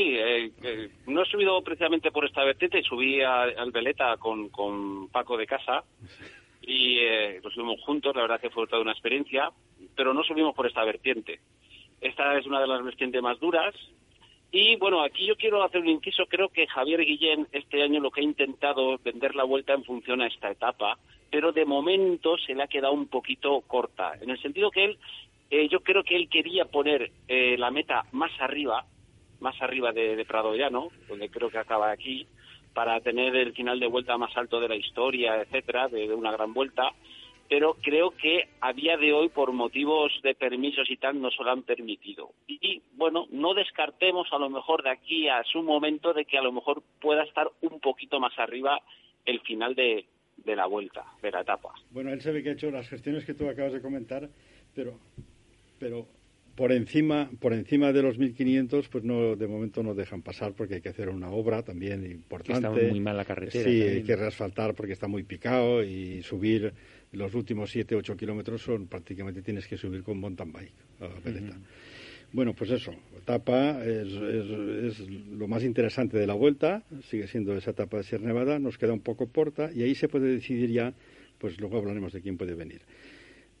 [0.00, 5.36] Eh, eh, no he subido precisamente por esta vertiente, subí al Veleta con, con Paco
[5.36, 5.84] de casa
[6.62, 9.50] y eh, lo subimos juntos, la verdad que fue toda una experiencia,
[9.96, 11.40] pero no subimos por esta vertiente.
[12.00, 13.74] Esta es una de las vertientes más duras
[14.50, 18.10] y bueno, aquí yo quiero hacer un inciso, creo que Javier Guillén este año lo
[18.10, 20.98] que ha intentado es vender la vuelta en función a esta etapa,
[21.30, 24.98] pero de momento se le ha quedado un poquito corta, en el sentido que él
[25.50, 28.84] eh, yo creo que él quería poner eh, la meta más arriba,
[29.40, 32.26] más arriba de, de Prado Llano, donde creo que acaba aquí,
[32.74, 36.54] para tener el final de vuelta más alto de la historia, etcétera, de, una gran
[36.54, 36.92] vuelta
[37.48, 41.42] pero creo que a día de hoy, por motivos de permisos y tal, no se
[41.42, 42.32] lo han permitido.
[42.46, 46.42] Y, bueno, no descartemos a lo mejor de aquí a su momento de que a
[46.42, 48.78] lo mejor pueda estar un poquito más arriba
[49.24, 50.04] el final de,
[50.36, 51.72] de la vuelta, de la etapa.
[51.90, 54.28] Bueno, él sabe que ha hecho las gestiones que tú acabas de comentar,
[54.74, 54.98] pero,
[55.78, 56.06] pero
[56.58, 60.74] por encima por encima de los 1500 pues no de momento no dejan pasar porque
[60.74, 63.96] hay que hacer una obra también importante está muy mal la carretera sí también.
[63.98, 66.74] hay que reasfaltar porque está muy picado y subir
[67.12, 71.20] los últimos 7 8 kilómetros son prácticamente tienes que subir con mountain bike a la
[71.20, 71.56] peleta
[72.32, 77.56] bueno pues eso etapa es, es, es, lo más interesante de la vuelta sigue siendo
[77.56, 80.72] esa etapa de Sierra Nevada nos queda un poco porta y ahí se puede decidir
[80.72, 80.92] ya
[81.38, 82.80] pues luego hablaremos de quién puede venir.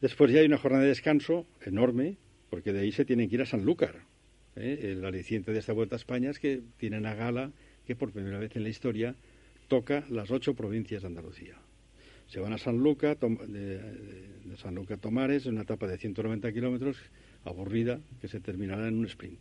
[0.00, 2.16] Después ya hay una jornada de descanso enorme
[2.50, 3.96] porque de ahí se tienen que ir a Sanlúcar.
[4.56, 4.78] ¿eh?
[4.82, 7.52] El aliciente de esta Vuelta a España es que tienen a gala
[7.86, 9.14] que por primera vez en la historia
[9.68, 11.54] toca las ocho provincias de Andalucía.
[12.26, 16.98] Se van a Sanlúcar, de, de Sanlúcar Tomares, en una etapa de 190 kilómetros,
[17.44, 19.38] aburrida, que se terminará en un sprint.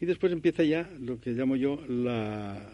[0.00, 2.70] Y después empieza ya lo que llamo yo la,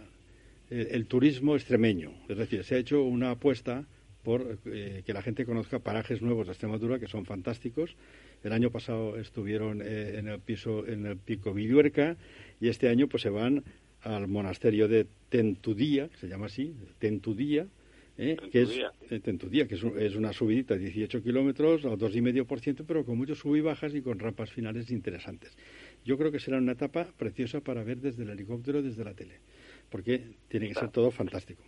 [0.71, 2.13] el, turismo extremeño.
[2.29, 3.85] Es decir, se ha hecho una apuesta
[4.23, 7.97] por eh, que la gente conozca parajes nuevos de Extremadura que son fantásticos
[8.43, 12.17] el año pasado estuvieron eh, en el piso, en el pico Villuerca,
[12.61, 13.63] y este año pues se van
[14.03, 17.67] al monasterio de Tentudía, que se llama así, Tentudía,
[18.19, 18.81] eh, que es
[19.11, 23.17] eh, Tentudía, que es, un, es, una subidita de 18 kilómetros al 2,5%, pero con
[23.17, 25.57] muchos sub y bajas y con rampas finales interesantes.
[26.05, 29.39] Yo creo que será una etapa preciosa para ver desde el helicóptero, desde la tele,
[29.89, 31.63] porque tiene que ser todo fantástico.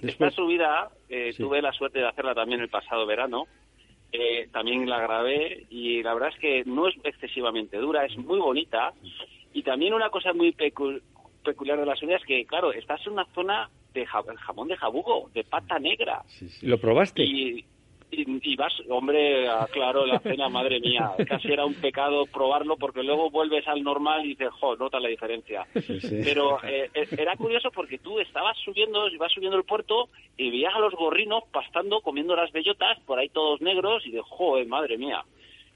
[0.00, 1.42] Después, Esta subida eh, sí.
[1.42, 3.46] tuve la suerte de hacerla también el pasado verano
[4.12, 8.40] eh, también la grabé y la verdad es que no es excesivamente dura, es muy
[8.40, 8.92] bonita
[9.52, 11.00] y también una cosa muy pecu
[11.44, 15.30] peculiar de la subida es que, claro, estás en una zona de jamón de jabugo,
[15.32, 16.22] de pata negra.
[16.26, 16.66] Sí, sí.
[16.66, 17.22] ¿Lo probaste?
[17.22, 17.64] Y,
[18.10, 23.02] y, y, vas, hombre, claro, la cena, madre mía, casi era un pecado probarlo porque
[23.02, 25.66] luego vuelves al normal y dices, jo, nota la diferencia.
[25.80, 26.20] Sí, sí.
[26.24, 30.80] Pero eh, era curioso porque tú estabas subiendo, ibas subiendo el puerto y veías a
[30.80, 35.24] los gorrinos pastando, comiendo las bellotas, por ahí todos negros y de, joder, madre mía.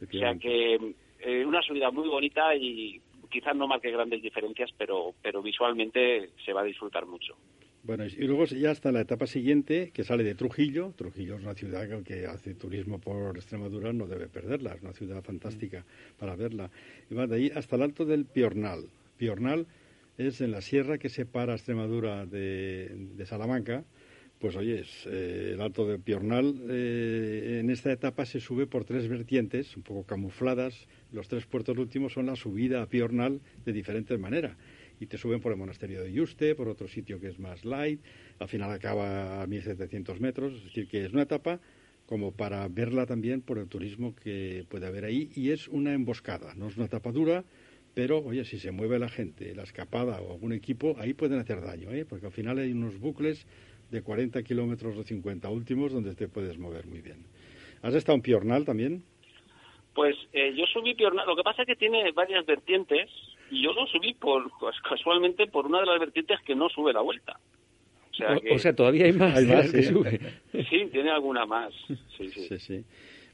[0.02, 0.78] O sea que
[1.20, 6.52] eh, una subida muy bonita y quizás no marque grandes diferencias, pero, pero visualmente se
[6.52, 7.34] va a disfrutar mucho.
[7.84, 10.94] Bueno, y luego ya está la etapa siguiente, que sale de Trujillo.
[10.96, 15.22] Trujillo es una ciudad que hace turismo por Extremadura, no debe perderla, es una ciudad
[15.22, 15.84] fantástica
[16.18, 16.70] para verla.
[17.10, 18.86] Y va de ahí hasta el alto del Piornal.
[19.18, 19.66] Piornal
[20.16, 23.84] es en la sierra que separa Extremadura de, de Salamanca.
[24.38, 28.86] Pues oye, es, eh, el alto del Piornal eh, en esta etapa se sube por
[28.86, 30.88] tres vertientes, un poco camufladas.
[31.12, 34.56] Los tres puertos últimos son la subida a Piornal de diferentes maneras
[35.00, 38.00] y te suben por el monasterio de Yuste, por otro sitio que es más light,
[38.38, 41.60] al final acaba a 1700 metros, es decir, que es una etapa
[42.06, 46.54] como para verla también por el turismo que puede haber ahí y es una emboscada,
[46.54, 47.44] no es una etapa dura,
[47.94, 51.60] pero oye, si se mueve la gente, la escapada o algún equipo, ahí pueden hacer
[51.60, 52.04] daño, ¿eh?
[52.04, 53.46] porque al final hay unos bucles
[53.90, 57.24] de 40 kilómetros o 50 últimos donde te puedes mover muy bien.
[57.82, 59.04] ¿Has estado en Piornal también?
[59.94, 63.08] Pues eh, yo subí Piornal, lo que pasa es que tiene varias vertientes,
[63.54, 66.92] y yo lo subí por pues, casualmente por una de las vertientes que no sube
[66.92, 67.38] la vuelta.
[68.10, 68.52] O sea, que...
[68.52, 69.88] o sea todavía hay más, hay más que sí.
[69.88, 70.20] sube.
[70.52, 71.72] Sí, tiene alguna más.
[71.86, 71.96] Sí,
[72.34, 72.48] sí.
[72.48, 72.84] sí, sí.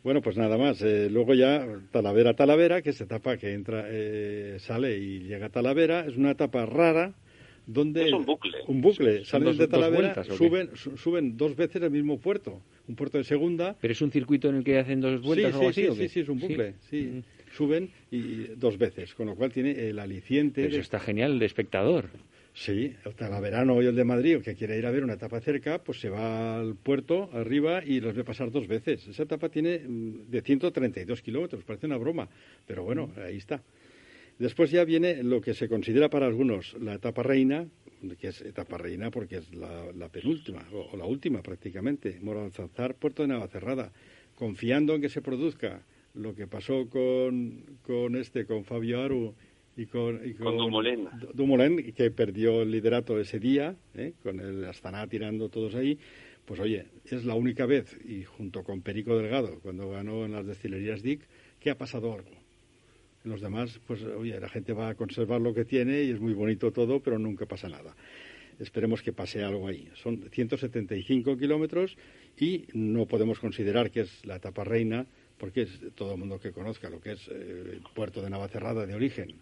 [0.03, 0.81] Bueno, pues nada más.
[0.83, 5.51] Eh, luego ya Talavera Talavera, que es etapa que entra, eh, sale y llega a
[5.51, 7.15] Talavera, es una etapa rara
[7.67, 8.59] donde es un bucle.
[8.67, 9.25] Un bucle.
[9.25, 13.25] Salen dos, de Talavera, vueltas, suben, suben dos veces el mismo puerto, un puerto de
[13.25, 13.77] segunda.
[13.81, 15.83] Pero es un circuito en el que hacen dos vueltas sí, o algo sí, así.
[15.83, 16.09] Sí, ¿o qué?
[16.09, 16.75] sí, sí, es un bucle.
[16.89, 17.03] Sí.
[17.03, 17.23] sí.
[17.61, 20.63] Suben y dos veces, con lo cual tiene el aliciente.
[20.63, 20.81] Eso de...
[20.81, 22.09] está genial, de espectador.
[22.55, 25.43] Sí, el Talaverano hoy el de Madrid, el que quiere ir a ver una etapa
[25.43, 29.07] cerca, pues se va al puerto arriba y los ve pasar dos veces.
[29.07, 32.31] Esa etapa tiene de 132 kilómetros, parece una broma,
[32.67, 33.63] pero bueno, ahí está.
[34.39, 37.67] Después ya viene lo que se considera para algunos la etapa reina,
[38.19, 42.95] que es etapa reina porque es la, la penúltima, o, o, la última prácticamente, Moralzazar,
[42.95, 43.93] Puerto de Navacerrada,
[44.35, 45.83] confiando en que se produzca
[46.15, 49.35] lo que pasó con, con este, con Fabio Aru
[49.77, 51.09] y con, y con, con Dumoulin.
[51.35, 54.13] Dumoulin, que perdió el liderato ese día, ¿eh?
[54.23, 55.99] con el Astana tirando todos ahí.
[56.45, 60.47] Pues oye, es la única vez, y junto con Perico Delgado, cuando ganó en las
[60.47, 61.21] destilerías Dick,
[61.61, 62.31] que ha pasado algo.
[63.25, 66.21] En los demás, pues oye, la gente va a conservar lo que tiene y es
[66.21, 67.95] muy bonito todo, pero nunca pasa nada.
[68.59, 69.89] Esperemos que pase algo ahí.
[69.95, 71.97] Son 175 kilómetros
[72.39, 75.07] y no podemos considerar que es la etapa reina
[75.41, 78.87] porque es todo el mundo que conozca lo que es eh, el puerto de Navacerrada
[78.87, 79.37] de origen,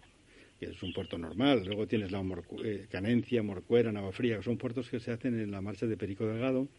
[0.57, 1.63] que es un puerto normal.
[1.65, 2.23] Luego tienes la
[2.63, 6.25] eh, Canencia, Morcuera, Navafría, que son puertos que se hacen en la marcha de Perico
[6.25, 6.69] Delgado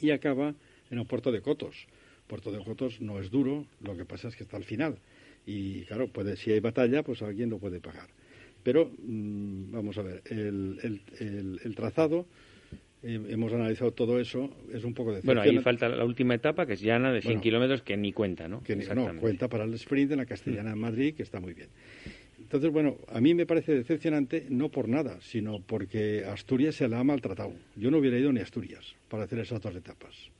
[0.00, 0.54] y acaba
[0.90, 1.86] en el puerto de Cotos.
[2.26, 4.98] Puerto de Cotos no es duro, lo que pasa es que está al final.
[5.44, 8.08] Y claro, puede, si hay batalla, pues alguien lo puede pagar.
[8.62, 12.24] Pero, mm, vamos a ver, el, el trazado eh,
[13.02, 15.22] hemos analizado todo eso, es un poco de...
[15.22, 18.48] Bueno, ahí falta la última etapa, que es llana de 100 kilómetros, que ni cuenta,
[18.48, 18.62] ¿no?
[18.62, 21.68] Que no, cuenta para el sprint en la Castellana de Madrid, que está muy bien.
[22.38, 26.98] Entonces, bueno, a mí me parece decepcionante, no por nada, sino porque Asturias se la
[26.98, 27.52] ha maltratado.
[27.76, 30.30] Yo no hubiera ido ni a Asturias para hacer esas dos etapas.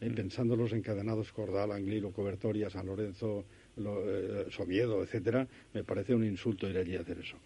[0.00, 0.08] ¿eh?
[0.08, 0.14] Mm.
[0.14, 3.44] Pensando los encadenados Cordal, Angliro, Cobertoria, San Lorenzo,
[3.76, 7.36] lo, eh, Somiedo, etcétera, me parece un insulto ir allí a hacer eso.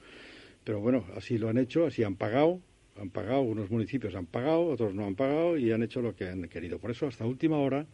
[0.65, 2.61] Pero bueno, así lo han hecho, así han pagado,
[3.01, 6.29] han pagado, unos municipios han pagado, otros no han pagado y han hecho lo que
[6.29, 6.79] han querido.
[6.79, 7.87] Por eso, hasta última hora,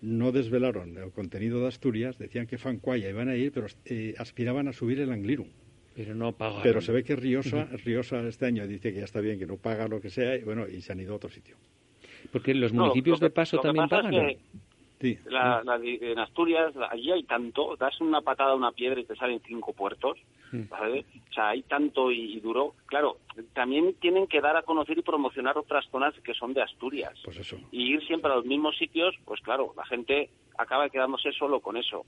[0.00, 4.66] no desvelaron el contenido de Asturias, decían que Fancuaya iban a ir, pero eh, aspiraban
[4.68, 5.46] a subir el Angliru.
[5.94, 6.62] Pero no pagaron.
[6.62, 9.56] Pero se ve que Riosa, Riosa este año dice que ya está bien, que no
[9.56, 11.56] paga lo que sea, y bueno, y se han ido a otro sitio.
[12.32, 14.36] Porque los municipios de paso también pagan.
[15.26, 19.40] La, en Asturias, allí hay tanto, das una patada a una piedra y te salen
[19.44, 20.18] cinco puertos.
[20.52, 22.74] O sea, hay tanto y, duro.
[22.86, 23.16] Claro,
[23.54, 27.18] también tienen que dar a conocer y promocionar otras zonas que son de Asturias.
[27.24, 27.56] Pues eso.
[27.70, 31.76] Y ir siempre a los mismos sitios, pues claro, la gente acaba quedándose solo con
[31.76, 32.04] eso.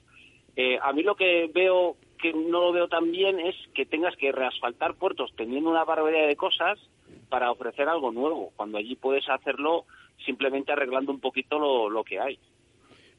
[0.57, 4.16] Eh, a mí lo que veo que no lo veo tan bien es que tengas
[4.16, 6.78] que reasfaltar puertos teniendo una barbaridad de cosas
[7.28, 9.85] para ofrecer algo nuevo, cuando allí puedes hacerlo
[10.24, 11.59] simplemente arreglando un poquito
[11.90, 12.38] lo que hay.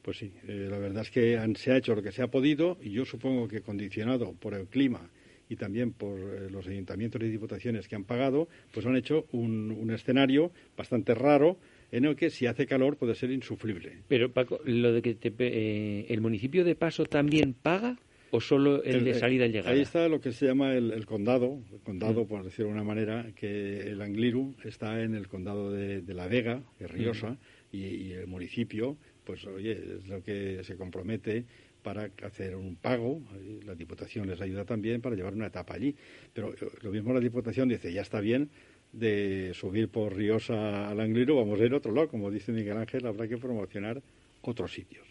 [0.06, 2.78] Pues sí, eh, la verdad es que se ha hecho lo que se ha podido
[2.80, 5.10] y yo supongo que condicionado por el clima
[5.48, 9.90] y también por eh, los ayuntamientos y diputaciones que han pagado, pues han hecho un,
[9.92, 11.58] escenario bastante raro
[11.90, 14.04] en el que si hace calor puede ser insufrible.
[14.06, 17.98] Pero Paco, lo de que eh, el municipio de Paso también paga
[18.30, 19.74] o solo el, de salida y llegada.
[19.74, 22.28] Ahí está lo que se llama el, condado, el condado mm.
[22.28, 26.62] por decirlo de una manera, que el Angliru está en el condado de, La Vega,
[26.78, 27.38] de Riosa, mm.
[27.72, 31.44] y el municipio pues oye, es lo que se compromete
[31.82, 33.20] para hacer un pago.
[33.66, 35.94] La Diputación les ayuda también para llevar una etapa allí.
[36.32, 38.48] Pero eh, lo mismo la Diputación dice, ya está bien
[38.92, 42.08] de subir por Riosa al Angliro, vamos a ir a otro lado.
[42.08, 44.00] Como dice Miguel Ángel, habrá que promocionar
[44.42, 45.06] otros sitios.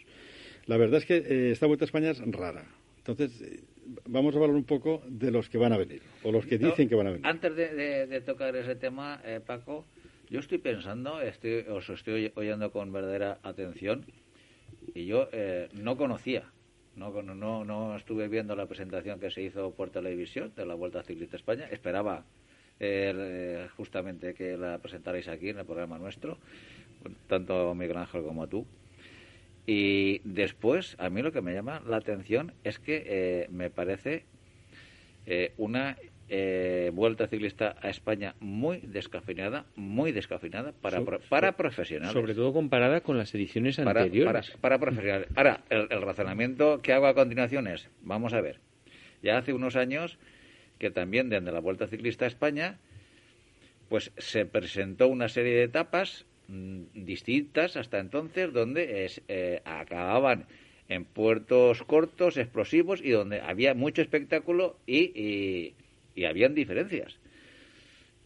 [0.64, 2.66] La verdad es que eh, esta Vuelta a España es rara.
[2.98, 3.60] Entonces, eh,
[4.06, 6.88] vamos a hablar un poco de los que van a venir, o los que dicen
[6.88, 7.26] que van a venir.
[7.26, 9.86] Antes de, tocar ese tema, Paco,
[10.28, 14.04] yo estoy pensando, estoy, os estoy oyendo con verdadera atención,
[14.94, 16.44] y yo eh, no conocía,
[16.96, 21.02] no, no, no estuve viendo la presentación que se hizo por televisión de la Vuelta
[21.02, 22.24] Ciclista España, esperaba
[22.80, 26.38] eh, justamente que la presentarais aquí en el programa nuestro,
[27.28, 28.66] tanto Miguel Ángel como tú.
[29.68, 34.24] Y después, a mí lo que me llama la atención es que eh, me parece
[35.56, 35.96] una
[36.28, 42.12] eh, vuelta ciclista a España muy descafeinada, muy descafeinada para, para profesionales.
[42.12, 44.50] Sobre todo comparada con las ediciones anteriores.
[44.60, 45.28] Para, profesionales.
[45.36, 48.58] Ahora, el, razonamiento que hago a continuación es, vamos a ver,
[49.22, 50.18] ya hace unos años
[50.80, 52.78] que también desde la Vuelta Ciclista a España,
[53.88, 60.46] pues se presentó una serie de etapas mm, distintas hasta entonces donde es, eh, acababan
[60.88, 65.74] en puertos cortos, explosivos y donde había mucho espectáculo y y
[66.24, 67.18] habían diferencias.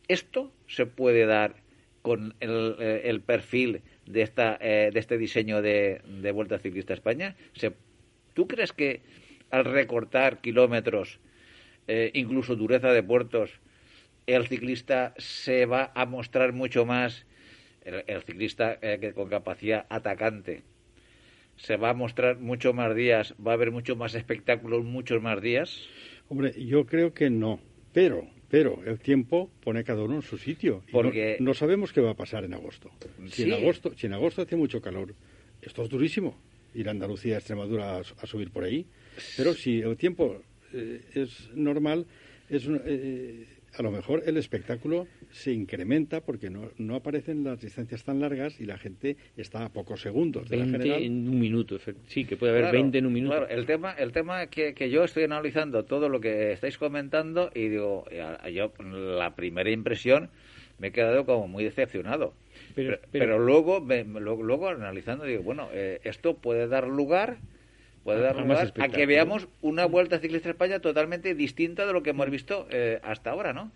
[0.08, 1.54] Esto se puede dar
[2.02, 6.00] con el, eh, perfil de, esta, eh, de este diseño de,
[6.34, 7.36] Vuelta Ciclista a España.
[8.34, 9.02] ¿Tú crees que
[9.50, 11.20] al recortar kilómetros,
[11.88, 13.60] eh, incluso dureza de puertos,
[14.26, 17.26] el ciclista se va a mostrar mucho más,
[17.84, 18.78] el, ciclista
[19.14, 20.62] con capacidad atacante,
[21.56, 25.40] se va a mostrar mucho más días, va a haber mucho más espectáculos muchos más
[25.42, 25.88] días?
[26.28, 27.60] Hombre, yo creo que no.
[27.92, 30.82] Pero, pero el tiempo pone cada uno en su sitio.
[30.90, 32.90] Porque no, sabemos qué va a pasar en agosto.
[33.30, 33.92] Si, en agosto.
[33.96, 35.14] si en agosto hace mucho calor,
[35.62, 36.36] esto es durísimo.
[36.74, 38.86] Ir a Andalucía, a Extremadura a, subir por ahí.
[39.36, 40.40] Pero si el tiempo
[40.72, 42.06] eh, es normal,
[42.48, 48.04] es eh, a lo mejor el espectáculo se incrementa porque no, no aparecen las distancias
[48.04, 51.78] tan largas y la gente está a pocos segundos de 20 la en un minuto,
[52.06, 53.36] sí, que puede haber 20 en un minuto.
[53.36, 57.50] Claro, el tema, el tema que, que yo estoy analizando todo lo que estáis comentando
[57.54, 58.04] y digo,
[58.52, 60.30] yo la primera impresión
[60.78, 62.32] me he quedado como muy decepcionado.
[62.74, 67.38] Pero, pero, luego, luego, analizando digo, bueno, eh, esto puede dar lugar
[68.04, 72.02] puede dar lugar a que veamos una vuelta ciclista a España totalmente distinta de lo
[72.02, 73.70] que hemos visto eh, hasta ahora, ¿no?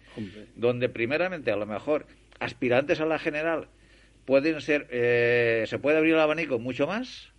[0.57, 2.07] Donde primeramente a lo mejor
[2.41, 3.68] aspirantes a la general
[4.25, 7.33] pueden ser, eh, se puede abrir el abanico mucho más,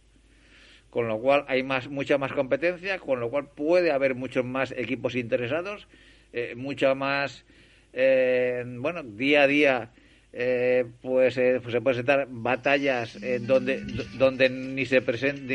[0.89, 4.71] con lo cual hay más, mucha más competencia, con lo cual puede haber muchos más
[4.71, 5.88] equipos interesados,
[6.31, 7.45] eh, mucha más,
[7.93, 9.91] eh, bueno, día a día,
[10.38, 13.81] eh, pues, eh, pues se pueden sentar batallas donde,
[14.17, 15.01] donde ni se,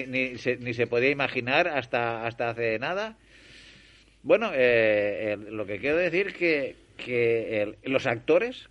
[0.09, 3.19] ni, se, ni se podía imaginar hasta, hasta hace nada.
[4.23, 8.71] Bueno, lo que quiero decir que, que los actores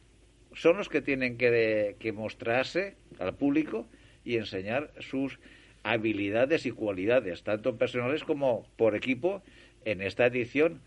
[0.53, 3.87] son los que tienen que, que mostrarse al público
[4.25, 5.39] y enseñar sus
[5.83, 9.43] habilidades y cualidades, tanto personales como por equipo,
[9.85, 10.81] en esta edición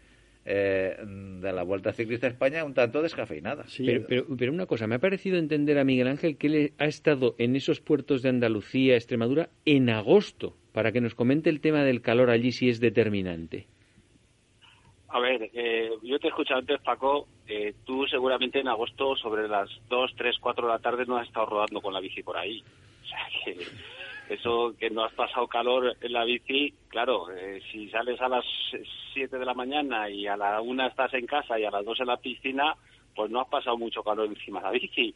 [0.44, 3.64] eh, de la Vuelta Ciclista España un tanto descafeinada.
[4.08, 7.34] pero, pero, una cosa, me ha parecido entender a Miguel Ángel que él ha estado
[7.38, 12.02] en esos puertos de Andalucía, Extremadura, en agosto, para que nos comente el tema del
[12.02, 13.66] calor allí si es determinante.
[15.08, 17.28] A ver, eh, yo te he escuchado antes, Paco.
[17.46, 21.28] Eh, tú seguramente en agosto, sobre las 2, 3, 4 de la tarde, no has
[21.28, 22.64] estado rodando con la bici por ahí.
[23.02, 23.58] O sea que
[24.32, 28.44] eso que no has pasado calor en la bici, claro, eh, si sales a las
[29.12, 32.00] 7 de la mañana y a la 1 estás en casa y a las 2
[32.00, 32.74] en la piscina,
[33.14, 35.14] pues no has pasado mucho calor encima de la bici.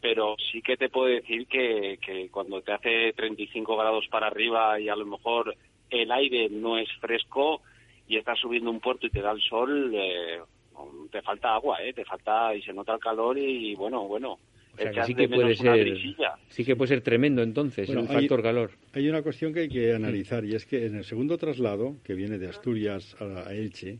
[0.00, 4.78] Pero sí que te puedo decir que, que cuando te hace 35 grados para arriba
[4.78, 5.54] y a lo mejor
[5.90, 7.62] el aire no es fresco
[8.06, 10.40] y estás subiendo un puerto y te da el sol, eh,
[11.10, 11.92] te falta agua, ¿eh?
[11.92, 14.38] te falta y se nota el calor y bueno, bueno,
[15.06, 15.96] sí que puede ser,
[16.48, 18.70] sí que puede ser tremendo entonces el factor calor.
[18.92, 22.14] Hay una cuestión que hay que analizar y es que en el segundo traslado que
[22.14, 23.98] viene de Asturias a, Elche,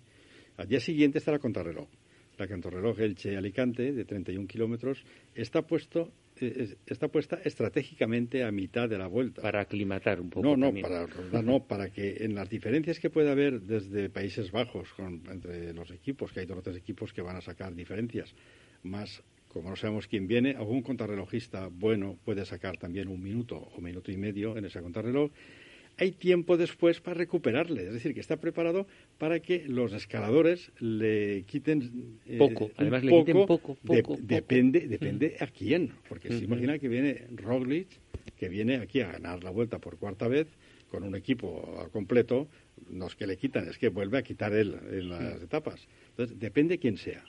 [0.56, 1.88] al día siguiente está la contrarreloj.
[2.36, 5.04] La contrarreloj Elche-Alicante de 31 kilómetros
[5.34, 6.10] está puesto
[6.40, 9.42] eh, está puesta estratégicamente a mitad de la vuelta.
[9.42, 10.44] Para aclimatar un poco.
[10.44, 14.92] No, no, para, no, para que en las diferencias que puede haber desde Países Bajos
[14.94, 18.34] con, entre los equipos, que hay dos o tres equipos que van a sacar diferencias,
[18.82, 19.22] más
[19.54, 24.10] como no sabemos quién viene, algún contrarrelojista bueno puede sacar también un minuto o minuto
[24.10, 25.30] y medio en ese contrarreloj.
[25.96, 31.44] Hay tiempo después para recuperarle, es decir, que está preparado para que los escaladores le
[31.46, 36.80] quiten eh, poco, además le quiten poco, poco, depende, depende a quién, porque se imagina
[36.80, 37.86] que viene Roglic,
[38.36, 40.48] que viene aquí a ganar la vuelta por cuarta vez
[40.90, 42.48] con un equipo completo,
[42.90, 45.86] no es que le quitan, es que vuelve a quitar él en las etapas.
[46.10, 47.24] Entonces, depende quién sea.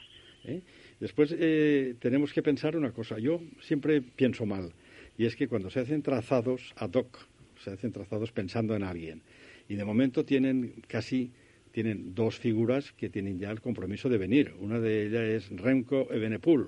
[0.48, 0.62] ¿Eh?
[1.00, 3.20] Después eh, tenemos que pensar una cosa.
[3.20, 4.72] Yo siempre pienso mal,
[5.18, 7.28] y es que cuando se hacen trazados ad hoc,
[7.64, 9.22] se hacen trazados pensando en alguien,
[9.68, 11.32] y de momento tienen casi
[11.72, 14.54] tienen dos figuras que tienen ya el compromiso de venir.
[14.62, 16.68] Una de ellas es Remco Evenepoel,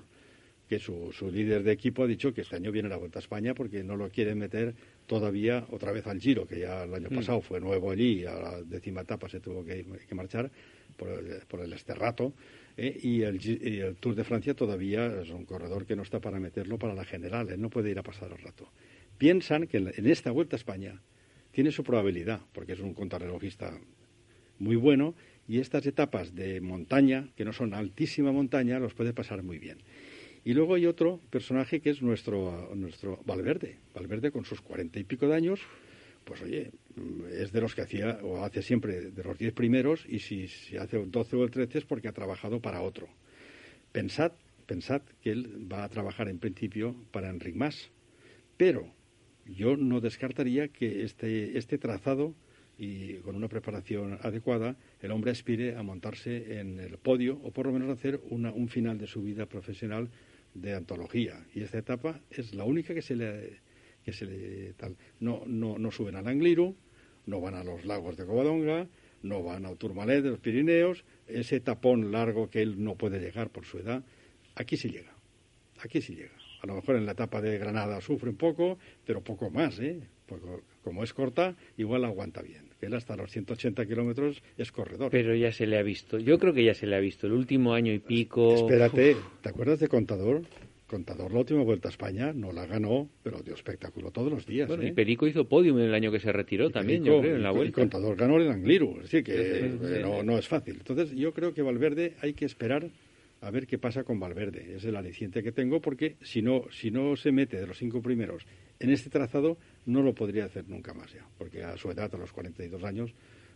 [0.67, 3.21] que su, su, líder de equipo ha dicho que este año viene la Vuelta a
[3.21, 4.75] España porque no lo quiere meter
[5.07, 7.15] todavía otra vez al Giro, que ya el año mm.
[7.15, 10.51] pasado fue nuevo allí y a la décima etapa se tuvo que, marchar
[10.95, 12.33] por el, por el esterrato.
[12.75, 12.97] ¿eh?
[13.01, 16.93] y, el, Tour de Francia todavía es un corredor que no está para meterlo para
[16.93, 18.71] la general, él no puede ir a pasar el rato.
[19.17, 21.01] Piensan que en, esta Vuelta a España
[21.51, 23.79] tiene su probabilidad, porque es un contrarrelojista
[24.59, 25.15] muy bueno,
[25.47, 29.79] y estas etapas de montaña, que no son altísima montaña, los puede pasar muy bien.
[30.47, 33.79] Y luego hay otro personaje que es nuestro, nuestro Valverde.
[33.93, 35.59] Valverde con sus cuarenta y pico de años,
[36.23, 36.71] pues oye,
[37.33, 41.03] es de los que hacía o hace siempre de los diez primeros y si, hace
[41.07, 43.09] doce o el trece es porque ha trabajado para otro.
[43.91, 44.31] Pensad,
[44.65, 47.91] pensad que él va a trabajar en principio para Enric Mas,
[48.55, 48.89] pero
[49.47, 52.33] yo no descartaría que este, este trazado
[52.77, 57.65] y con una preparación adecuada el hombre aspire a montarse en el podio o por
[57.65, 60.09] lo menos hacer una, un final de su vida profesional
[60.61, 61.45] de antología.
[61.53, 63.59] Y esta etapa es la única que se le
[64.03, 64.95] que se le tal.
[65.19, 66.75] No, no, no suben al Angliru,
[67.25, 68.87] no van a los lagos de Covadonga,
[69.21, 73.49] no van a Turmalet de los Pirineos, ese tapón largo que él no puede llegar
[73.49, 74.03] por su edad,
[74.55, 75.13] aquí sí llega,
[75.79, 76.37] aquí sí llega.
[76.61, 79.99] A lo mejor en la etapa de Granada sufre un poco, pero poco más, ¿eh?
[80.25, 80.47] Porque
[80.83, 82.66] como es corta, igual aguanta bien.
[82.81, 85.09] Él hasta los 180 kilómetros es corredor.
[85.11, 86.19] Pero ya se le ha visto.
[86.19, 87.27] Yo creo que ya se le ha visto.
[87.27, 88.53] El último año y pico.
[88.53, 90.41] Espérate, ¿te acuerdas de Contador?
[90.87, 94.69] Contador la última vuelta a España no la ganó, pero dio espectáculo todos los días.
[94.69, 94.93] Bueno, y ¿eh?
[94.93, 97.69] Perico hizo podium en el año que se retiró también, yo creo, en la vuelta.
[97.69, 100.75] Y Contador ganó el Angliru, decir, que no, no, es fácil.
[100.77, 102.89] Entonces, yo creo que Valverde hay que esperar
[103.47, 104.75] a ver qué pasa con Valverde.
[104.75, 108.01] Es el aliciente que tengo porque si no, si no se mete de los cinco
[108.01, 108.43] primeros
[108.77, 112.17] en este trazado, no lo podría hacer nunca más ya, porque a su edad, a
[112.17, 113.13] los 42 años,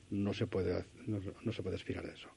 [0.10, 2.30] no se puede, no, se puede aspirar a eso.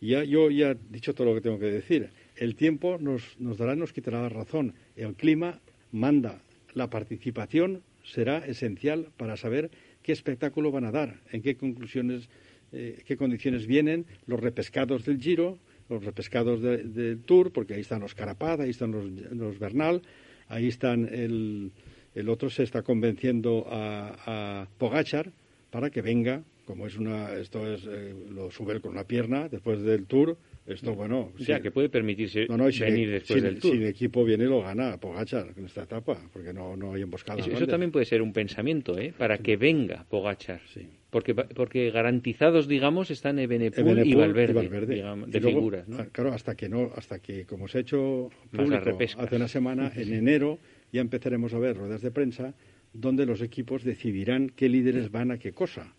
[0.00, 3.38] Y ya, yo ya he dicho todo lo que tengo que decir el tiempo nos,
[3.40, 4.74] nos dará, nos quitará la razón.
[4.94, 5.60] El clima
[5.90, 6.40] manda.
[6.74, 9.70] La participación será esencial para saber
[10.02, 12.28] qué espectáculo van a dar, en qué conclusiones,
[12.70, 15.58] eh, qué condiciones vienen los repescados del Giro,
[15.88, 20.02] los repescados del Tour, porque ahí están los Carapaz, ahí están los, Bernal,
[20.48, 21.72] ahí están el,
[22.14, 25.32] el otro se está convenciendo a, a Pogachar
[25.70, 29.82] para que venga, como es una, esto es, eh, lo sube con una pierna después
[29.82, 31.32] del Tour, esto, bueno...
[31.38, 33.72] O sea, que puede permitirse no, no, venir después del Tour.
[33.72, 37.46] Si el equipo viene, lo gana Pogachar en esta etapa, porque no, no hay emboscadas.
[37.46, 39.14] Eso, también puede ser un pensamiento, ¿eh?
[39.16, 40.60] Para que venga Pogachar.
[40.72, 40.88] Sí.
[41.16, 44.94] Porque, porque garantizados, digamos, están Ebenepul, Evenepoel y Valverde, y Valverde.
[44.96, 45.96] digamos, Y de luego, figuras, ¿no?
[46.12, 50.12] Claro, hasta que no, hasta que como se ha hecho público hace una semana, en
[50.12, 50.58] enero
[50.92, 52.52] ya empezaremos a ver ruedas de prensa
[52.92, 55.94] donde los equipos decidirán qué líderes van a qué cosa.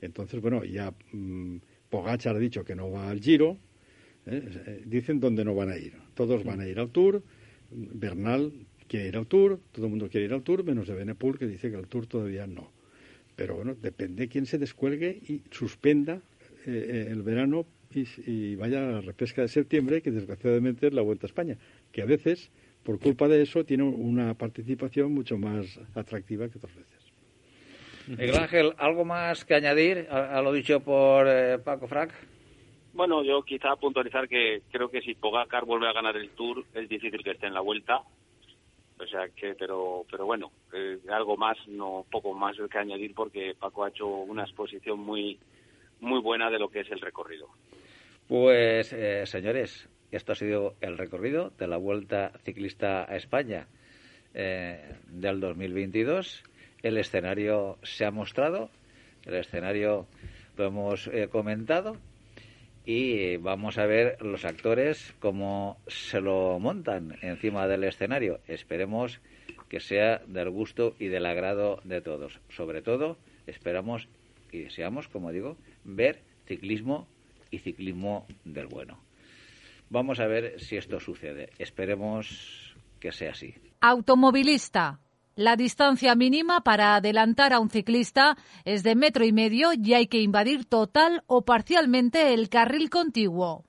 [0.00, 1.56] Entonces, bueno, ya mm,
[1.90, 3.58] Pogacar ha dicho que no va al Giro,
[4.24, 4.42] ¿eh?
[4.68, 5.92] Eh, dicen dónde no van a ir.
[6.14, 7.22] Todos van a ir al Tour,
[7.70, 8.50] Bernal
[8.88, 11.46] quiere ir al Tour, todo el mundo quiere ir al Tour, menos de Benepul que
[11.46, 12.71] dice que al Tour todavía no.
[13.42, 16.20] Pero bueno, depende quién se descuelgue y suspenda
[16.64, 20.92] eh, eh, el verano y, y vaya a la repesca de septiembre, que desgraciadamente es
[20.92, 21.56] la Vuelta a España,
[21.90, 22.52] que a veces,
[22.84, 27.12] por culpa de eso, tiene una participación mucho más atractiva que otras veces.
[28.06, 32.14] Miguel Ángel, ¿algo más que añadir a, a lo dicho por eh, Paco Frac?
[32.92, 36.88] Bueno, yo quizá puntualizar que creo que si Pogacar vuelve a ganar el Tour es
[36.88, 38.02] difícil que esté en la vuelta.
[39.02, 43.54] O sea que, pero, pero bueno, eh, algo más, no poco más que añadir porque
[43.58, 45.38] Paco ha hecho una exposición muy,
[46.00, 47.48] muy buena de lo que es el recorrido.
[48.28, 53.66] Pues, eh, señores, esto ha sido el recorrido de la Vuelta Ciclista a España
[54.34, 56.44] eh, del 2022.
[56.82, 58.70] El escenario se ha mostrado,
[59.24, 60.06] el escenario
[60.56, 61.96] lo hemos eh, comentado
[62.84, 68.40] y vamos a ver los actores cómo se lo montan encima del escenario.
[68.48, 69.20] Esperemos
[69.68, 72.40] que sea del gusto y del agrado de todos.
[72.48, 73.16] Sobre todo,
[73.46, 74.08] esperamos
[74.50, 77.06] y deseamos, como digo, ver ciclismo
[77.50, 78.98] y ciclismo del bueno.
[79.88, 81.50] Vamos a ver si esto sucede.
[81.58, 83.54] Esperemos que sea así.
[83.80, 85.00] Automovilista.
[85.34, 90.06] La distancia mínima para adelantar a un ciclista es de metro y medio y hay
[90.06, 93.64] que invadir total o parcialmente el carril contiguo.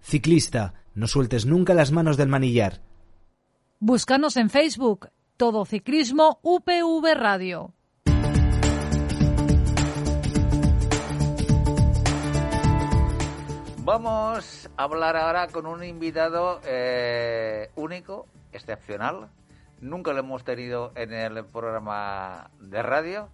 [0.00, 2.82] Ciclista, no sueltes nunca las manos del manillar.
[3.80, 5.08] Búscanos en Facebook.
[5.36, 7.74] Todo Ciclismo UPV Radio.
[13.78, 19.28] Vamos a hablar ahora con un invitado eh, único, excepcional.
[19.82, 23.28] Nunca lo hemos tenido en el programa de radio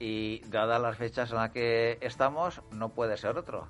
[0.00, 3.68] y dadas las fechas en las que estamos, no puede ser otro.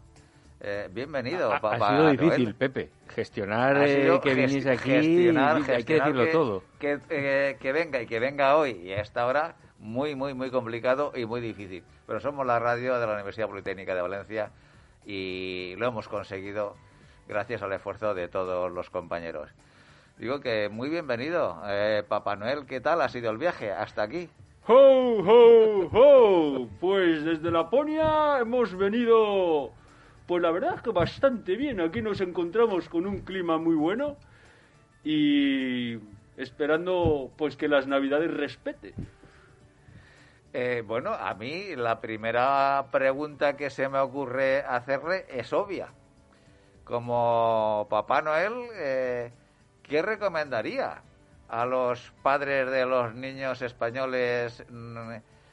[0.62, 2.54] Eh, bienvenido, Ha, ha papá sido difícil, Noel.
[2.54, 2.90] Pepe.
[3.08, 6.62] Gestionar eh, que viniese aquí, gestionar- hay que gestionar decirlo que- todo.
[6.78, 10.50] Que, eh, que venga y que venga hoy y a esta hora, muy, muy, muy
[10.50, 11.84] complicado y muy difícil.
[12.06, 14.50] Pero somos la radio de la Universidad Politécnica de Valencia
[15.04, 16.74] y lo hemos conseguido
[17.28, 19.50] gracias al esfuerzo de todos los compañeros.
[20.22, 22.64] Digo que muy bienvenido, eh, Papá Noel.
[22.64, 24.30] ¿Qué tal ha sido el viaje hasta aquí?
[24.68, 26.68] ¡Ho, ho, ho!
[26.78, 29.72] Pues desde Laponia hemos venido,
[30.28, 31.80] pues la verdad es que bastante bien.
[31.80, 34.16] Aquí nos encontramos con un clima muy bueno
[35.02, 35.98] y
[36.36, 38.94] esperando pues que las navidades respeten.
[40.52, 45.88] Eh, bueno, a mí la primera pregunta que se me ocurre hacerle es obvia.
[46.84, 49.32] Como Papá Noel, eh,
[49.82, 51.02] ¿qué recomendaría
[51.48, 55.10] a los padres de los niños españoles mm,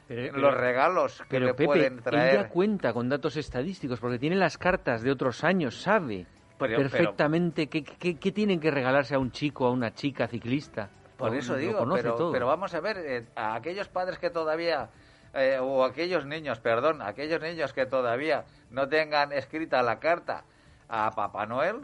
[0.08, 2.34] Pero- los regalos que Pero le Pepe, pueden traer?
[2.42, 6.26] ya cuenta con datos estadísticos porque tiene las cartas de otros años, sabe
[6.58, 10.88] Pero- perfectamente qué, qué- qué tienen que regalarse a un chico, a una chica ciclista.
[11.16, 11.86] Por eso digo,
[12.32, 14.88] pero vamos a ver, eh, a aquellos padres que todavía,
[15.34, 20.44] eh, o aquellos niños, perdón, aquellos niños que todavía no tengan escrita la carta
[20.88, 21.82] a Papá Noel,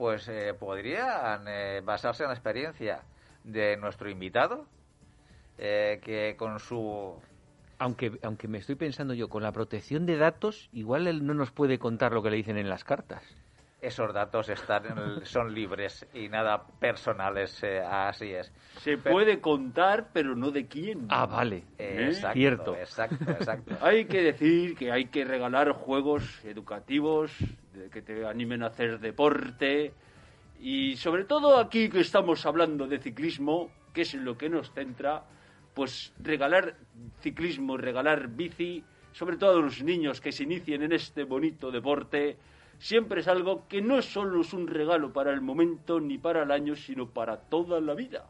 [0.00, 3.02] pues eh, podrían eh, basarse en la experiencia
[3.44, 4.64] de nuestro invitado,
[5.58, 7.20] eh, que con su...
[7.78, 11.50] Aunque, aunque me estoy pensando yo, con la protección de datos, igual él no nos
[11.50, 13.22] puede contar lo que le dicen en las cartas.
[13.80, 18.52] Esos datos están, son libres y nada personales, eh, así es.
[18.80, 21.06] Se Pero- puede contar, pero no de quién.
[21.08, 21.64] Ah, vale.
[21.78, 22.76] Eh, exacto, Cierto.
[22.76, 23.76] exacto, exacto.
[23.80, 27.32] Hay que decir que hay que regalar juegos educativos
[27.72, 29.94] de que te animen a hacer deporte
[30.60, 34.70] y sobre todo aquí que estamos hablando de ciclismo, que es en lo que nos
[34.72, 35.24] centra,
[35.72, 36.74] pues regalar
[37.22, 42.36] ciclismo, regalar bici, sobre todo a los niños que se inicien en este bonito deporte,
[42.80, 46.50] siempre es algo que no solo es un regalo para el momento ni para el
[46.50, 48.26] año, sino para toda la vida,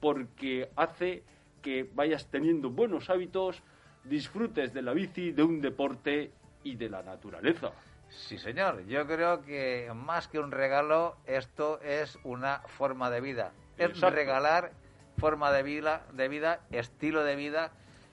[0.00, 1.22] porque hace
[1.60, 3.62] que vayas teniendo buenos hábitos,
[4.02, 6.32] disfrutes de la bici, de un deporte
[6.64, 7.70] y de la naturaleza.
[8.08, 8.84] Sí, señor.
[8.86, 13.52] Yo creo que más que un regalo, esto es una forma de vida.
[13.78, 14.72] Es regalar
[15.18, 17.70] forma de vida, de vida, estilo de vida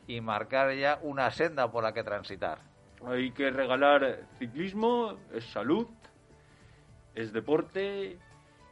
[0.07, 2.68] y marcar ya una senda por la que transitar.
[3.06, 5.88] Hay que regalar ciclismo, es salud,
[7.16, 8.18] es deporte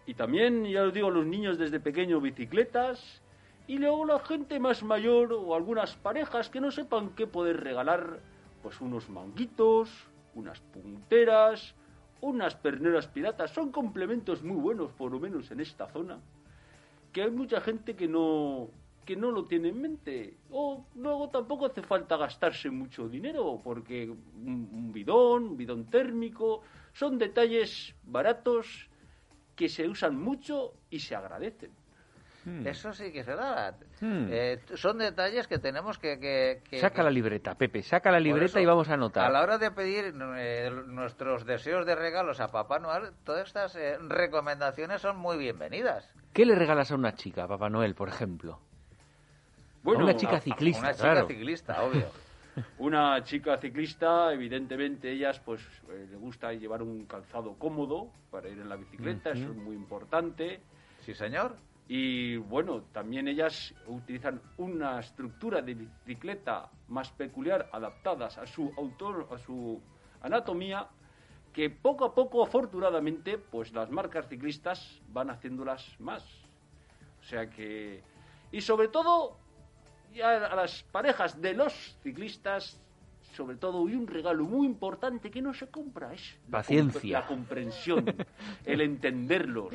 [0.06, 3.22] y también, ya os digo, los niños desde pequeños bicicletas
[3.68, 8.20] y luego la gente más mayor o algunas parejas que no sepan qué poder regalar,
[8.64, 9.90] pues unos manguitos,
[10.36, 11.76] unas punteras,
[12.22, 13.52] unas perneras piratas.
[13.52, 16.20] Son complementos muy buenos, por lo menos en esta zona,
[17.12, 18.70] que hay mucha gente que no
[19.08, 20.36] que no lo tiene en mente.
[20.52, 26.62] O luego tampoco hace falta gastarse mucho dinero, porque un, un bidón, un bidón térmico,
[26.94, 28.90] son detalles baratos
[29.56, 31.72] que se usan mucho y se agradecen.
[32.46, 32.66] Hmm.
[32.68, 33.76] Eso sí que es verdad.
[34.00, 34.28] Hmm.
[34.30, 36.20] Eh, son detalles que tenemos que...
[36.20, 38.94] que- que- Saca que- la libreta, Pepe, saca la libreta eso, y vamos a A
[38.96, 39.32] anotar.
[39.32, 43.98] la hora de pedir eh, nuestros deseos de regalos a Papá Noel, todas estas eh,
[44.00, 46.10] recomendaciones son muy bienvenidas.
[46.34, 48.60] ¿Qué le regalas a una chica, a Papá Noel, por ejemplo?
[49.88, 51.28] Bueno, a una chica ciclista, Una chica claro.
[51.28, 52.12] ciclista, obvio.
[52.80, 58.60] Una chica ciclista, evidentemente ellas pues eh, le gusta llevar un calzado cómodo para ir
[58.60, 60.60] en la bicicleta, eso es muy importante.
[61.06, 61.56] Sí, señor.
[61.88, 69.30] Y bueno, también ellas utilizan una estructura de bicicleta más peculiar, adaptadas a su autor,
[69.32, 69.82] a su
[70.22, 70.86] anatomía,
[71.54, 76.26] que poco a poco, afortunadamente, pues las marcas ciclistas van haciéndolas más.
[77.22, 78.04] O sea que
[78.52, 79.47] y sobre todo
[80.14, 82.80] ya a las parejas de los ciclistas,
[83.34, 87.20] sobre todo, y un regalo muy importante que no se compra es la Paciencia.
[87.20, 88.06] la comprensión,
[88.66, 89.74] el entenderlos,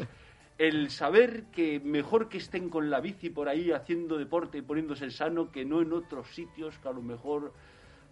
[0.58, 5.10] el saber que mejor que estén con la bici por ahí haciendo deporte y poniéndose
[5.10, 7.52] sano que no en otros sitios que a lo mejor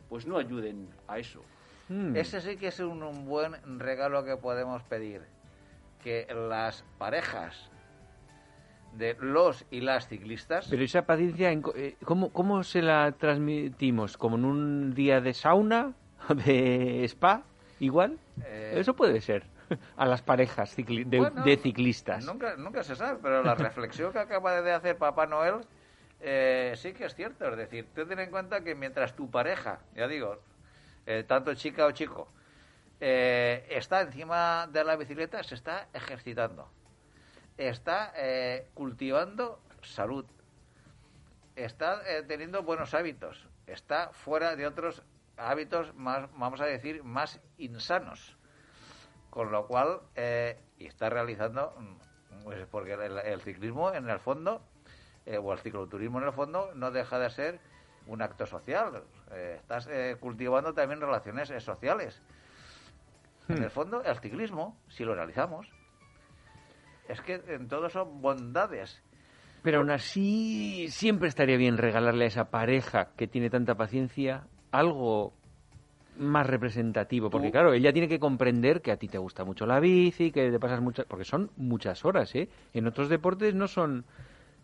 [0.08, 1.42] pues no ayuden a eso.
[1.88, 2.16] Hmm.
[2.16, 5.22] Ese sí que es un, un buen regalo que podemos pedir.
[6.02, 7.69] Que las parejas
[9.01, 10.68] de los y las ciclistas...
[10.70, 14.16] Pero esa paciencia, eh, ¿cómo, ¿cómo se la transmitimos?
[14.16, 15.94] ¿Como en un día de sauna?
[16.28, 17.42] ¿O de spa?
[17.80, 18.18] ¿Igual?
[18.44, 19.44] Eh, Eso puede ser.
[19.96, 22.24] A las parejas cicli- de, Bueno, de ciclistas.
[22.26, 25.57] Nunca, nunca se sabe, pero la reflexión que acaba de hacer Papá Noel
[26.20, 27.48] eh, sí que es cierto.
[27.48, 30.38] Es decir, tú ten en cuenta que mientras tu pareja, ya digo,
[31.07, 32.28] eh, tanto chica o chico,
[33.01, 36.68] eh, está encima de la bicicleta, se está ejercitando.
[37.61, 40.24] Está eh, cultivando salud.
[41.56, 43.46] Está eh, teniendo buenos hábitos.
[43.66, 45.02] Está fuera de otros
[45.36, 48.38] hábitos más, vamos a decir, más insanos
[49.28, 54.18] con lo cual eh, y está realizando mm, pues porque el, el ciclismo en el
[54.18, 54.62] fondo
[55.26, 57.61] eh, o el cicloturismo en el fondo no deja de ser
[58.06, 62.20] un acto social Eh, estás eh, cultivando también relaciones sociales
[63.48, 65.68] en el fondo el ciclismo si lo realizamos
[67.11, 69.02] es que en todo son bondades
[69.62, 75.34] Pero aún así, siempre estaría bien regalarle a esa pareja que tiene tanta paciencia algo
[76.16, 77.30] más representativo.
[77.30, 80.30] Porque, Tú- claro, ella tiene que comprender que a ti te gusta mucho la bici,
[80.32, 81.06] que te pasas muchas.
[81.06, 82.48] Porque son muchas horas, ¿eh?
[82.72, 84.04] En otros deportes no son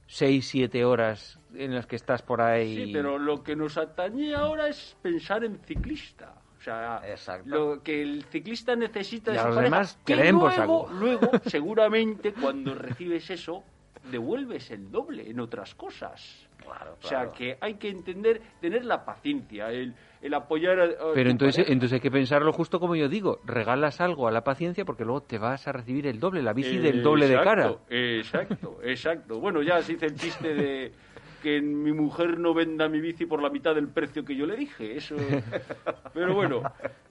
[0.06, 2.86] seis, siete horas en las que estás por ahí.
[2.86, 6.34] Sí, pero lo que nos atañe ahora es pensar en ciclista.
[6.66, 7.48] O sea, Exacto.
[7.48, 10.88] lo que el ciclista necesita Y de a los pareja, demás que por luego, saco.
[10.98, 13.62] luego, seguramente, cuando recibes eso,
[14.10, 16.48] devuelves el doble en otras cosas.
[16.60, 21.12] claro, O sea, que hay que entender, tener la paciencia, el, el apoyar a, a
[21.14, 21.72] Pero entonces, pareja.
[21.72, 23.38] entonces hay que pensarlo justo como yo digo.
[23.44, 26.78] Regalas algo a la paciencia porque luego te vas a recibir el doble, la bici
[26.78, 27.76] del doble de cara.
[27.88, 29.38] Exacto, Exacto, exacto.
[29.40, 30.92] Bueno, ya se hizo el chiste de
[31.46, 34.56] que mi mujer no venda mi bici por la mitad del precio que yo le
[34.56, 34.96] dije.
[34.96, 35.14] Eso.
[36.12, 36.60] Pero bueno.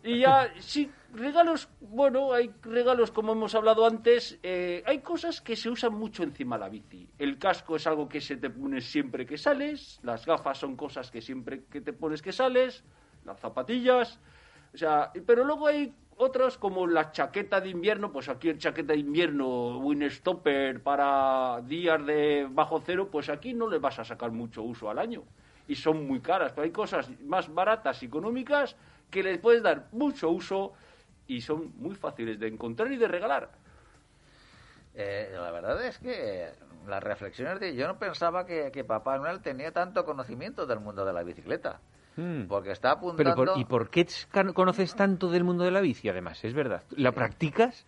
[0.04, 4.38] Y ya, sí, regalos, bueno, hay regalos como hemos hablado antes.
[4.44, 7.08] eh, hay cosas que se usan mucho encima de la bici.
[7.18, 10.02] El casco es algo que se te pones siempre que sales.
[10.04, 12.84] Las gafas son cosas que siempre que te pones que sales.
[13.24, 14.20] Las zapatillas.
[14.74, 18.94] O sea, pero luego hay otros como la chaqueta de invierno, pues aquí el chaqueta
[18.94, 24.32] de invierno, Winstopper para días de bajo cero, pues aquí no le vas a sacar
[24.32, 25.24] mucho uso al año.
[25.68, 28.76] Y son muy caras, pero hay cosas más baratas y económicas
[29.10, 30.74] que les puedes dar mucho uso
[31.28, 33.50] y son muy fáciles de encontrar y de regalar.
[34.94, 36.52] Eh, la verdad es que
[36.88, 41.04] las reflexiones de yo no pensaba que, que Papá Noel tenía tanto conocimiento del mundo
[41.04, 41.82] de la bicicleta
[42.18, 42.44] Hmm.
[42.48, 44.08] porque está Pero apuntando por- ¿y por qué
[44.54, 46.08] conoces tanto del mundo de la bici?
[46.10, 46.84] Además, es verdad.
[46.92, 47.86] ¿La practicas?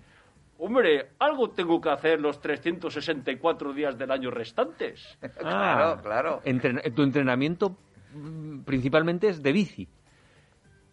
[0.60, 5.18] Hombre, algo tengo que hacer los 364 días del año restantes.
[5.38, 6.42] Claro, Ah, claro.
[6.46, 7.76] entren- tu entrenamiento
[8.14, 9.88] mm, principalmente es de bici.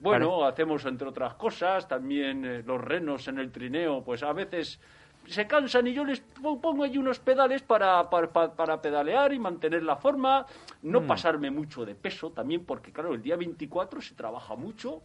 [0.01, 4.79] Bueno, hacemos entre otras cosas también eh, los renos en el trineo, pues a veces
[5.27, 9.83] se cansan y yo les pongo allí unos pedales para, para, para pedalear y mantener
[9.83, 10.47] la forma,
[10.83, 11.07] no Mm.
[11.07, 15.03] pasarme mucho de peso también, porque claro, el día 24 se trabaja mucho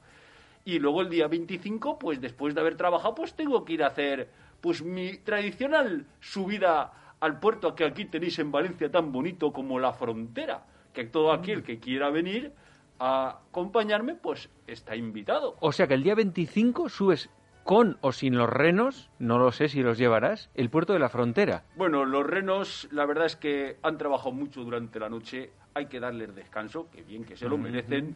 [0.66, 3.88] y luego el día 25, pues después de haber trabajado, pues tengo que ir a
[3.88, 4.30] hacer
[4.62, 6.92] pues mi tradicional subida
[7.22, 10.64] al puerto que aquí tenéis en Valencia tan bonito como la frontera,
[10.94, 12.52] que todo aquel que quiera venir
[13.00, 15.56] a acompañarme, pues está invitado.
[15.62, 17.30] O sea que el día 25 subes
[17.70, 21.08] con o sin los renos, no lo sé si los llevarás, el puerto de la
[21.08, 21.66] frontera.
[21.76, 26.00] Bueno, los renos, la verdad es que han trabajado mucho durante la noche, hay que
[26.00, 28.16] darles descanso, que bien que se lo merecen,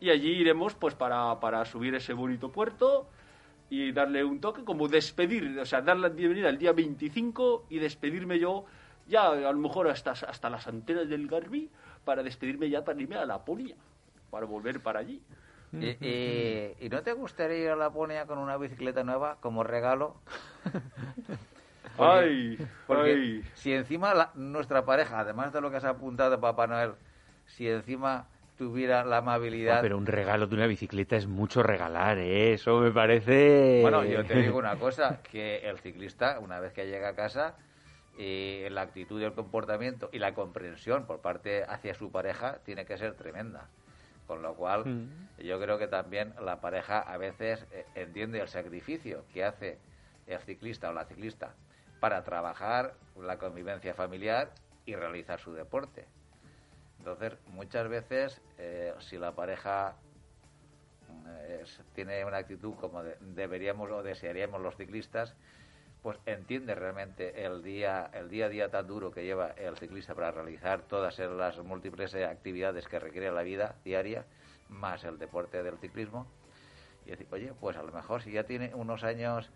[0.00, 3.10] y allí iremos pues para, para subir ese bonito puerto
[3.68, 7.80] y darle un toque, como despedir, o sea, dar la bienvenida el día 25 y
[7.80, 8.64] despedirme yo
[9.06, 11.68] ya a lo mejor hasta, hasta las antenas del Garbi
[12.06, 13.76] para despedirme ya para irme a Laponia,
[14.30, 15.20] para volver para allí.
[15.72, 20.16] ¿Y, y, y no te gustaría ir a Laponia con una bicicleta nueva como regalo?
[21.96, 23.44] Porque- Ay, porque ay.
[23.54, 26.92] si encima la- nuestra pareja, además de lo que has apuntado Papá Noel,
[27.46, 29.80] si encima tuviera la amabilidad...
[29.82, 32.54] Pero un regalo de una bicicleta es mucho regalar, ¿eh?
[32.54, 33.80] Eso me parece...
[33.82, 37.54] Bueno, yo te digo una cosa, que el ciclista, una vez que llega a casa,
[38.18, 42.84] eh, la actitud y el comportamiento y la comprensión por parte hacia su pareja tiene
[42.84, 43.68] que ser tremenda.
[44.28, 45.38] Con lo cual, Mm.
[45.38, 49.78] yo creo que también la pareja a veces eh, entiende el sacrificio que hace
[50.26, 51.54] el ciclista o la ciclista
[51.98, 54.52] para trabajar la convivencia familiar
[54.84, 56.04] y realizar su deporte.
[56.98, 59.96] Entonces, muchas veces, eh, si la pareja
[61.48, 65.34] es- tiene una actitud como de- deberíamos o desearíamos los ciclistas,
[66.02, 70.14] pues entiende realmente el día, el día a día tan duro que lleva el ciclista
[70.14, 74.24] para realizar todas las múltiples eh, actividades que requiere la vida diaria,
[74.68, 76.26] más el deporte del ciclismo.
[77.04, 79.50] Y decir, oye, pues a lo mejor si ya tiene unos años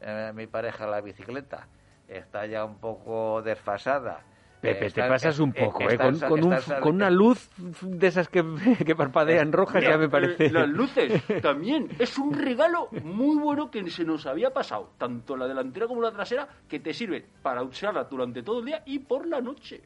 [0.00, 1.66] eh, mi pareja la bicicleta,
[2.08, 4.20] está ya un poco desfasada.
[4.64, 5.86] Pepe, eh, te pasas un eh, poco, ¿eh?
[5.92, 7.48] está- Con, está- con un- con una luz
[7.82, 8.44] de esas que,
[8.86, 10.46] que parpadean rojas ya me parece...
[10.46, 11.88] Eh, Las luces también.
[11.98, 14.90] Es un regalo muy bueno que se nos había pasado.
[14.98, 18.82] Tanto la delantera como la trasera, que te sirve para usarla durante todo el día
[18.86, 19.82] y por la noche.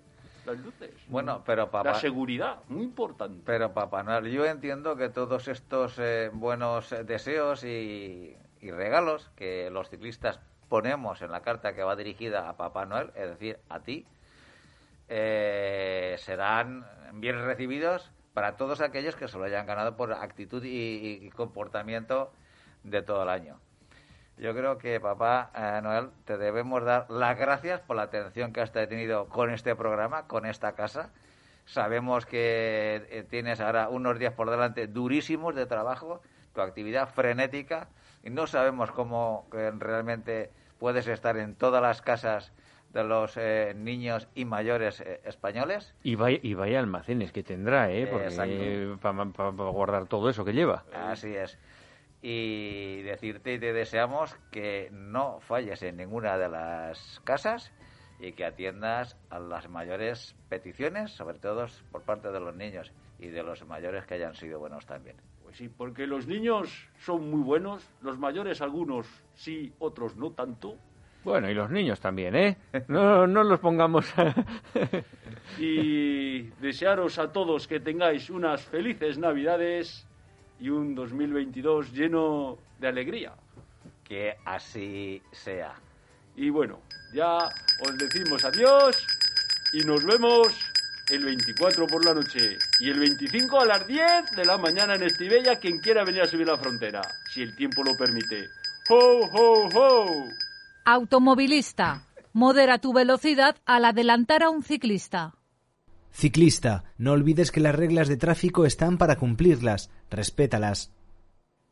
[0.47, 0.91] Las luces.
[1.09, 1.91] Bueno, pero papá...
[1.91, 3.43] La seguridad, muy importante.
[3.45, 9.31] Pero Papá Noel, yo entiendo que todos estos eh, buenos eh, deseos y, y regalos
[9.37, 13.59] que los ciclistas ponemos en la carta que va dirigida a Papá Noel, es decir,
[13.69, 14.07] a ti,
[15.09, 21.29] eh, serán bien recibidos para todos aquellos que se lo hayan ganado por actitud y,
[21.31, 22.33] comportamiento
[22.85, 23.59] de todo el año.
[24.37, 28.61] Yo creo que, papá eh, Noel, te debemos dar las gracias por la atención que
[28.61, 31.11] has tenido con este programa, con esta casa.
[31.67, 36.23] Sabemos que eh, tienes ahora unos días por delante durísimos de trabajo,
[36.55, 37.89] tu actividad frenética,
[38.23, 42.53] y no sabemos cómo eh, realmente puedes estar en todas las casas
[42.93, 45.95] de los eh, niños y mayores eh, españoles.
[46.03, 48.07] Y vaya, y vaya almacenes que tendrá, ¿eh?
[48.07, 50.85] Porque para guardar todo eso que lleva.
[50.93, 51.59] Así es.
[52.21, 57.73] Y decirte y te deseamos que no falles en ninguna de las casas
[58.19, 63.29] y que atiendas a las mayores peticiones, sobre todo por parte de los niños y
[63.29, 65.17] de los mayores que hayan sido buenos también.
[65.43, 70.77] Pues sí, porque los niños son muy buenos, los mayores algunos sí, otros no tanto.
[71.25, 72.57] Bueno, y los niños también, ¿eh?
[72.89, 74.07] No, no los pongamos...
[75.59, 80.07] Y desearos a todos que tengáis unas felices Navidades
[80.61, 83.33] y un 2022 lleno de alegría.
[84.05, 85.75] Que así sea.
[86.37, 86.81] Y bueno,
[87.13, 89.07] ya os decimos adiós
[89.73, 90.49] y nos vemos
[91.11, 95.03] el 24 por la noche y el 25 a las 10 de la mañana en
[95.03, 98.49] Estivella quien quiera venir a subir la frontera, si el tiempo lo permite.
[98.91, 100.29] ¡Ho, ho, ho!
[100.91, 102.07] Automovilista.
[102.33, 105.35] Modera tu velocidad al adelantar a un ciclista.
[106.11, 109.91] Ciclista, no olvides que las reglas de tráfico están para cumplirlas.
[110.09, 110.91] Respétalas.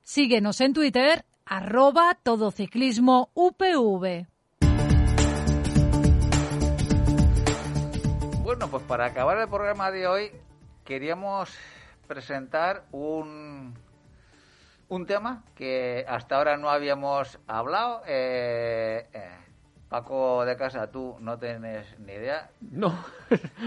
[0.03, 4.27] Síguenos en Twitter, arroba todociclismo UPV.
[8.43, 10.31] Bueno, pues para acabar el programa de hoy
[10.85, 11.49] queríamos
[12.07, 13.73] presentar un,
[14.89, 18.03] un tema que hasta ahora no habíamos hablado.
[18.07, 19.28] Eh, eh,
[19.89, 22.93] Paco de casa, tú no tienes ni idea, No,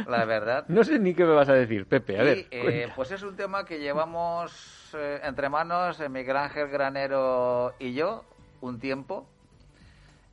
[0.05, 0.65] la verdad.
[0.67, 2.19] no sé ni qué me vas a decir, Pepe.
[2.19, 6.35] A Y, ver, eh, pues es un tema que llevamos eh, entre manos eh, Miguel
[6.35, 8.25] Ángel Granero y yo
[8.59, 9.25] un tiempo.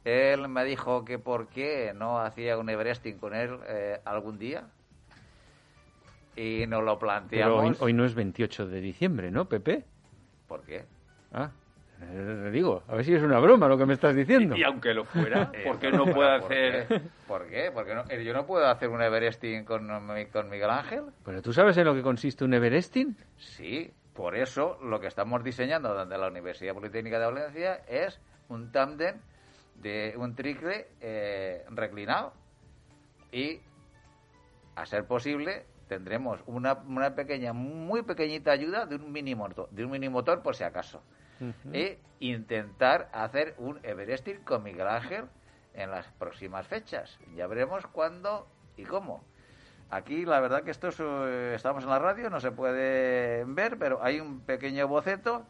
[0.05, 4.65] Él me dijo que por qué no hacía un Everesting con él eh, algún día.
[6.35, 7.81] Y nos lo Pero hoy, planteamos.
[7.81, 9.85] hoy no es 28 de diciembre, ¿no, Pepe?
[10.47, 10.85] ¿Por qué?
[11.33, 11.51] Ah,
[12.03, 14.55] Eh, digo, a ver si es una broma lo que me estás diciendo.
[14.55, 16.87] Y, aunque lo fuera, Eh, ¿por qué no puede ¿por hacer...?
[16.89, 17.01] qué?
[17.27, 17.71] ¿Por qué?
[17.73, 19.89] Porque no, eh, yo no puedo hacer un Everesting con,
[20.31, 21.05] con Miguel Ángel.
[21.25, 23.17] Pero tú sabes en lo que consiste un Everesting.
[23.39, 28.21] Sí, por eso lo que estamos diseñando desde la Universidad Politécnica de Valencia es
[28.51, 29.17] un tándem
[29.77, 32.33] de un tricle eh, reclinado
[33.33, 33.61] y,
[34.75, 39.85] a ser posible, tendremos una, una pequeña, muy pequeñita ayuda de un mini motor, de
[39.85, 41.03] un mini motor por si acaso.
[41.73, 45.27] E intentar hacer un Everesting con Miguel Ángel
[45.75, 47.19] en las próximas fechas.
[47.35, 49.23] Ya veremos cuándo y cómo.
[49.91, 53.79] Aquí la verdad que esto es, eh, estamos en la radio, no se puede ver,
[53.79, 55.47] pero hay un pequeño boceto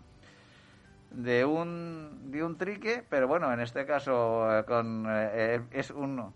[1.10, 6.34] de un de un trique, pero bueno, en este caso eh, con eh, es un,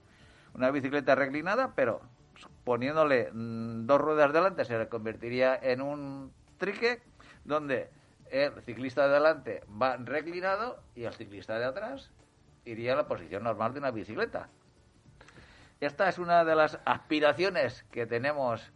[0.55, 2.01] una bicicleta reclinada, pero
[2.65, 7.03] poniéndole mm, dos ruedas delante se convertiría en un trique
[7.45, 7.91] donde
[8.31, 12.11] el ciclista de delante va reclinado y el ciclista de atrás
[12.65, 14.49] iría a la posición normal de una bicicleta.
[15.81, 18.71] Esta es una de las aspiraciones que tenemos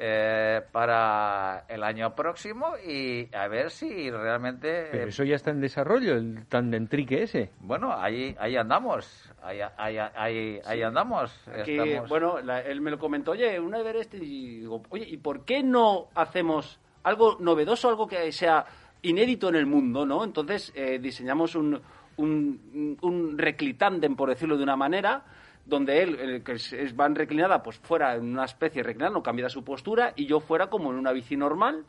[0.00, 4.88] eh, para el año próximo y a ver si realmente...
[4.92, 7.50] Pero eh, eso ya está en desarrollo, el tandemtrique ese.
[7.60, 11.36] Bueno, ahí, ahí andamos, ahí, ahí, ahí, ahí andamos.
[11.48, 15.16] Aquí, estamos- bueno, la- él me lo comentó, oye, un Everest, y digo, oye, ¿y
[15.16, 18.64] por qué no hacemos algo novedoso, algo que sea
[19.02, 20.22] inédito en el mundo, ¿no?
[20.24, 21.80] Entonces eh, diseñamos un,
[22.16, 25.24] un, un reclitandem, por decirlo de una manera,
[25.68, 29.12] donde él, el que es, es- va en reclinada, pues fuera en una especie reclinada,
[29.12, 31.84] no cambia su postura, y yo fuera como en una bici normal.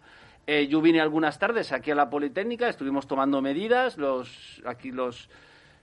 [0.47, 5.29] Eh, yo vine algunas tardes aquí a la Politécnica, estuvimos tomando medidas, los aquí los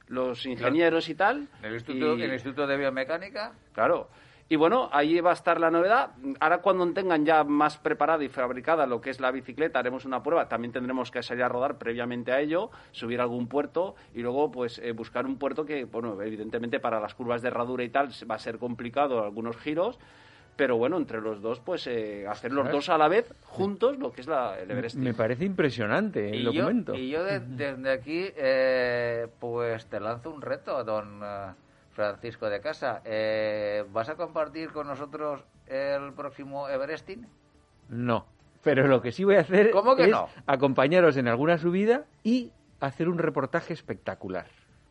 [0.09, 1.49] los ingenieros y tal.
[1.63, 4.09] El Instituto, y- el Instituto de Biomecánica, Claro.
[4.49, 6.11] Y bueno, ahí va a estar la novedad.
[6.39, 10.23] Ahora cuando tengan ya más preparada y fabricada lo que es la bicicleta, haremos una
[10.23, 10.49] prueba.
[10.49, 14.53] También tendremos que salir a rodar previamente a ello, subir a algún puerto y luego
[14.53, 18.11] pues eh, buscar un puerto que, bueno, evidentemente para las curvas de herradura y tal
[18.31, 19.99] va a ser complicado algunos giros.
[20.55, 24.11] Pero bueno, entre los dos, pues eh, hacer los dos a la vez, juntos, lo
[24.13, 24.97] que es la, el Everest.
[24.97, 26.95] Me parece impresionante el y yo, documento.
[26.95, 31.51] y yo de- desde aquí, eh, pues te lanzo un reto, don eh,
[32.01, 33.01] Francisco de Casa.
[33.05, 37.27] Eh, ¿Vas a compartir con nosotros el próximo Everesting?
[37.89, 38.27] No.
[38.63, 40.29] Pero lo que sí voy a hacer ¿Cómo que es no?
[40.47, 44.47] acompañaros en alguna subida y hacer un reportaje espectacular.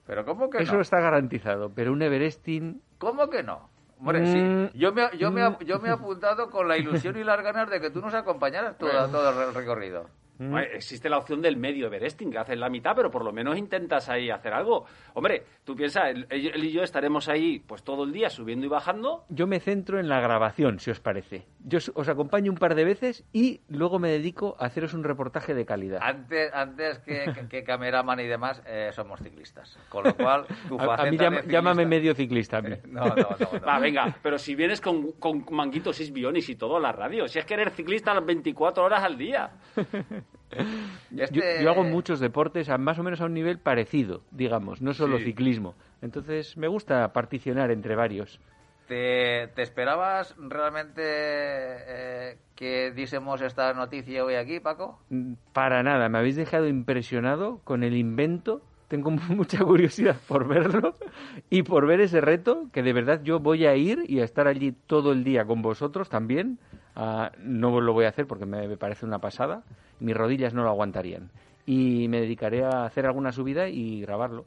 [0.08, 0.82] ¿Pero cómo que Eso no?
[0.82, 1.72] está garantizado.
[1.74, 2.82] Pero un Everesting...
[2.98, 3.70] ¿Cómo que no?
[4.00, 4.26] Hombre, Mm.
[4.72, 4.78] sí.
[4.80, 7.70] Yo me, yo, me, he- yo me he apuntado con la ilusión y las ganas
[7.70, 10.08] de que tú nos acompañaras todo, todo el recorrido.
[10.38, 13.58] Bueno, Existe la opción del medio Everesting, que haces la mitad, pero por lo menos
[13.58, 14.86] intentas ahí hacer algo.
[15.14, 18.70] Hombre, tú piensas, él, él y yo estaremos ahí pues todo el día subiendo y
[18.70, 19.26] bajando.
[19.30, 21.46] Yo me centro en la grabación, si os parece.
[21.68, 25.56] Yo os- acompaño un par de veces y luego me dedico a haceros un reportaje
[25.56, 26.00] de calidad.
[26.02, 29.76] Antes, antes que, que, que cameraman y demás, eh, somos ciclistas.
[29.90, 32.58] Con lo cual, tu A, a mí llama- llámame medio ciclista.
[32.58, 32.76] a mí.
[32.88, 33.38] No, no, no.
[33.52, 33.66] no.
[33.66, 37.28] Va, venga, pero si vienes con, con manguitos 6 bionis y todo a la radio,
[37.28, 39.50] si es que eres ciclista las 24 horas al día.
[41.16, 44.82] Este- Yo, yo hago muchos deportes a más o menos a un nivel parecido, digamos,
[44.82, 45.26] no solo Sí.
[45.26, 45.76] ciclismo.
[46.02, 48.40] Entonces me gusta particionar entre varios.
[48.88, 55.00] ¿Te, esperabas realmente eh, que diésemos esta noticia hoy aquí, Paco?
[55.10, 58.62] Mm, Para nada, me habéis dejado impresionado con el invento.
[58.88, 60.94] Tengo mucha curiosidad por verlo
[61.50, 64.48] y por ver ese reto, que de verdad yo voy a ir y a estar
[64.48, 66.60] allí todo el día con vosotros también.
[66.96, 69.64] Ah, no lo voy a hacer porque me parece una pasada.
[70.00, 71.32] Mis rodillas no lo aguantarían.
[71.66, 74.46] Y me dedicaré a hacer alguna subida y grabarlo.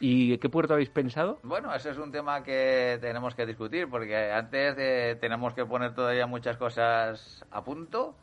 [0.00, 1.38] ¿Y qué puerto habéis pensado?
[1.42, 5.94] Bueno, ese es un tema que tenemos que discutir porque antes de- tenemos que poner
[5.94, 8.14] todavía muchas cosas a punto.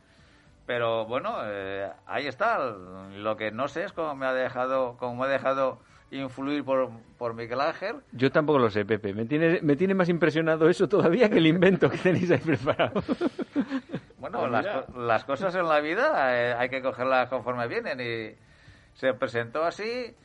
[0.66, 2.58] Pero bueno, eh, ahí está.
[3.16, 5.80] Lo que no sé es cómo me ha dejado, cómo me ha dejado
[6.12, 7.96] influir por, por Miguel Ángel.
[8.14, 9.14] Yo tampoco lo sé, Pepe.
[9.14, 13.02] Me tiene, me tiene más impresionado eso todavía que el invento que tenéis ahí preparado.
[14.18, 18.34] Bueno, Pues las, las cosas en la vida eh, hay que cogerlas conforme vienen y
[18.98, 20.16] se presentó así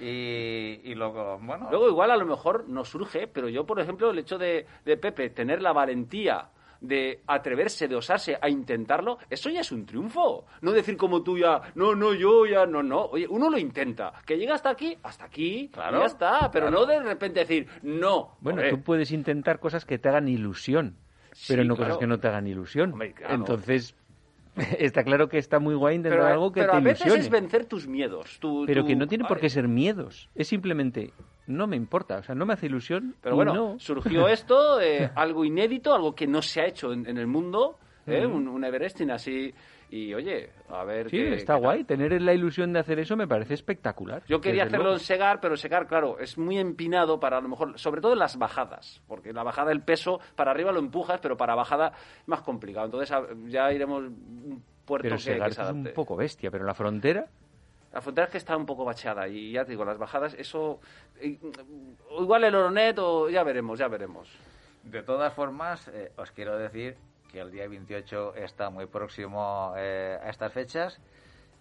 [0.00, 4.10] y, y luego, bueno, Luego igual a lo mejor nos surge, pero yo, por ejemplo,
[4.10, 6.48] el hecho de, de Pepe tener la valentía
[6.80, 10.46] de atreverse, de osarse a intentarlo, eso ya es un triunfo.
[10.60, 13.06] No decir como tú ya, no, no, yo ya, no, no.
[13.06, 14.12] Oye, uno lo intenta.
[14.24, 16.50] Que llega hasta aquí, hasta aquí, y ya está.
[16.52, 16.86] Pero claro.
[16.86, 18.36] no de repente decir, no.
[18.40, 20.96] Bueno, Hombre, tú puedes intentar cosas que te hagan ilusión,
[21.48, 21.88] pero Sí, no claro.
[21.90, 22.92] cosas que no te hagan ilusión.
[22.92, 23.34] Hombre, claro.
[23.34, 23.96] Entonces,
[24.78, 27.20] está claro que está muy guay intentar pero, algo que pero te a veces ilusione.
[27.24, 28.38] es vencer tus miedos.
[28.40, 30.28] tu- Pero tu- que no tiene por qué ser miedos.
[30.34, 31.12] Es simplemente,
[31.46, 32.18] no me importa.
[32.18, 33.14] O sea, no me hace ilusión.
[33.22, 33.78] Pero bueno, no.
[33.78, 37.78] surgió esto, eh, algo inédito, algo que no se ha hecho en, en el mundo.
[38.06, 38.24] ¿eh?
[38.26, 39.52] un, un Everesting así.
[39.90, 41.08] Y oye, a ver.
[41.08, 41.84] Sí, qué- está qué guay.
[41.84, 44.22] Tener la ilusión de hacer eso me parece espectacular.
[44.28, 44.98] Yo quería hacerlo luego.
[44.98, 48.18] en Segar, pero Segar, claro, es muy empinado para a lo mejor, sobre todo en
[48.18, 51.92] las bajadas, porque en la bajada el peso para arriba lo empujas, pero para bajada
[52.20, 52.84] es más complicado.
[52.86, 53.16] Entonces
[53.46, 56.68] ya iremos un puerto Pero que, Segar que se es un poco bestia, pero en
[56.68, 57.26] la frontera...
[57.90, 60.78] La frontera es que está un poco bacheada y ya te digo, las bajadas, eso.
[62.10, 64.28] o igual el Oronet o ya veremos, ya veremos.
[64.82, 66.96] De todas formas, eh, os quiero decir
[67.30, 71.00] que el día 28 está muy próximo eh, a estas fechas.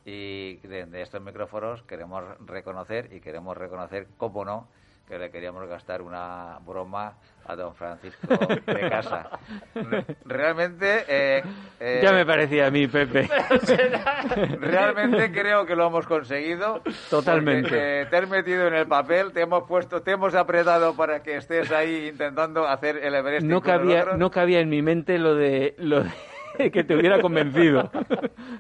[0.06, 4.68] Y de, de estos micrófonos queremos reconocer y queremos reconocer, cómo no,
[5.08, 7.18] que le queríamos gastar una broma
[7.48, 8.28] a don Francisco
[8.66, 9.30] de Casa.
[9.76, 11.04] Re- Realmente...
[11.08, 11.44] eh,
[11.80, 13.28] eh, Ya me parecía a mí, Pepe.
[14.60, 16.82] Realmente creo que lo hemos conseguido.
[17.10, 17.70] Totalmente.
[17.70, 21.22] porque, eh, te has metido en el papel, te hemos puesto, te hemos apretado para
[21.24, 23.46] que estés ahí intentando hacer el Everest.
[23.46, 26.10] No cabía, no cabía en mi mente lo de, lo de
[26.72, 27.90] que te hubiera convencido.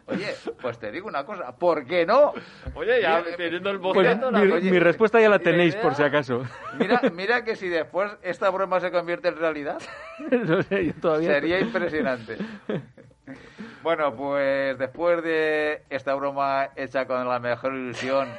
[0.07, 2.33] Oye, pues te digo una cosa, ¿por qué no?
[2.75, 5.73] Oye, ya Mira, teniendo el Pues boceto, la- mi, oye, mi respuesta ya la tenéis,
[5.73, 6.43] idea- por si acaso.
[6.73, 9.77] Mira, mira que si después esta broma se convierte en realidad,
[10.31, 11.31] No sé, yo todavía...
[11.33, 12.37] sería impresionante.
[13.83, 18.37] Bueno, pues después de esta broma hecha con la mejor ilusión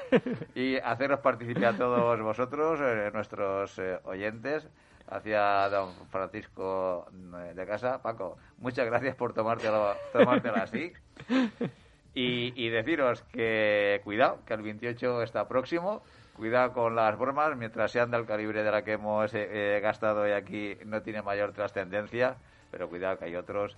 [0.55, 4.67] y haceros participar a todos vosotros, eh, nuestros eh, oyentes,
[5.11, 10.93] hacia don Francisco eh, de Casa, Paco, muchas gracias por tomártelo, tomártelo así.
[12.15, 16.03] Y, y deciros que cuidado, que el 28 está próximo.
[16.35, 20.23] Cuidado con las bromas, mientras sean del calibre de la que hemos eh, eh, gastado
[20.23, 22.37] hoy aquí, no tiene mayor trascendencia,
[22.73, 23.77] pero cuidado que hay otros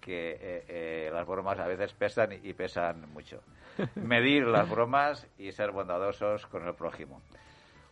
[0.00, 3.42] que eh, eh, las bromas a veces pesan y pesan mucho.
[3.94, 7.20] Medir las bromas y ser bondadosos con el prójimo.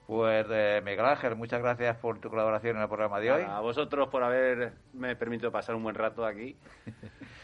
[0.06, 3.42] Pues eh, Miguel Ángel, muchas gracias por tu colaboración en el programa de hoy.
[3.42, 6.56] A vosotros por haberme permitido pasar un buen rato aquí.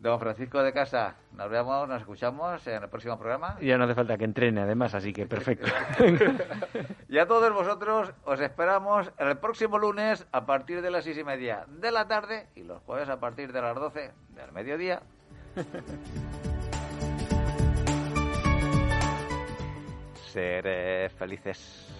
[0.00, 3.58] Don Francisco de Casa, nos vemos, nos escuchamos en el próximo programa.
[3.60, 5.70] Ya no hace falta que entrene, además, así que perfecto.
[7.10, 11.24] Y a todos vosotros os esperamos el próximo lunes a partir de las seis y
[11.24, 15.02] media de la tarde y los jueves a partir de las doce del mediodía.
[20.32, 21.99] Seré felices.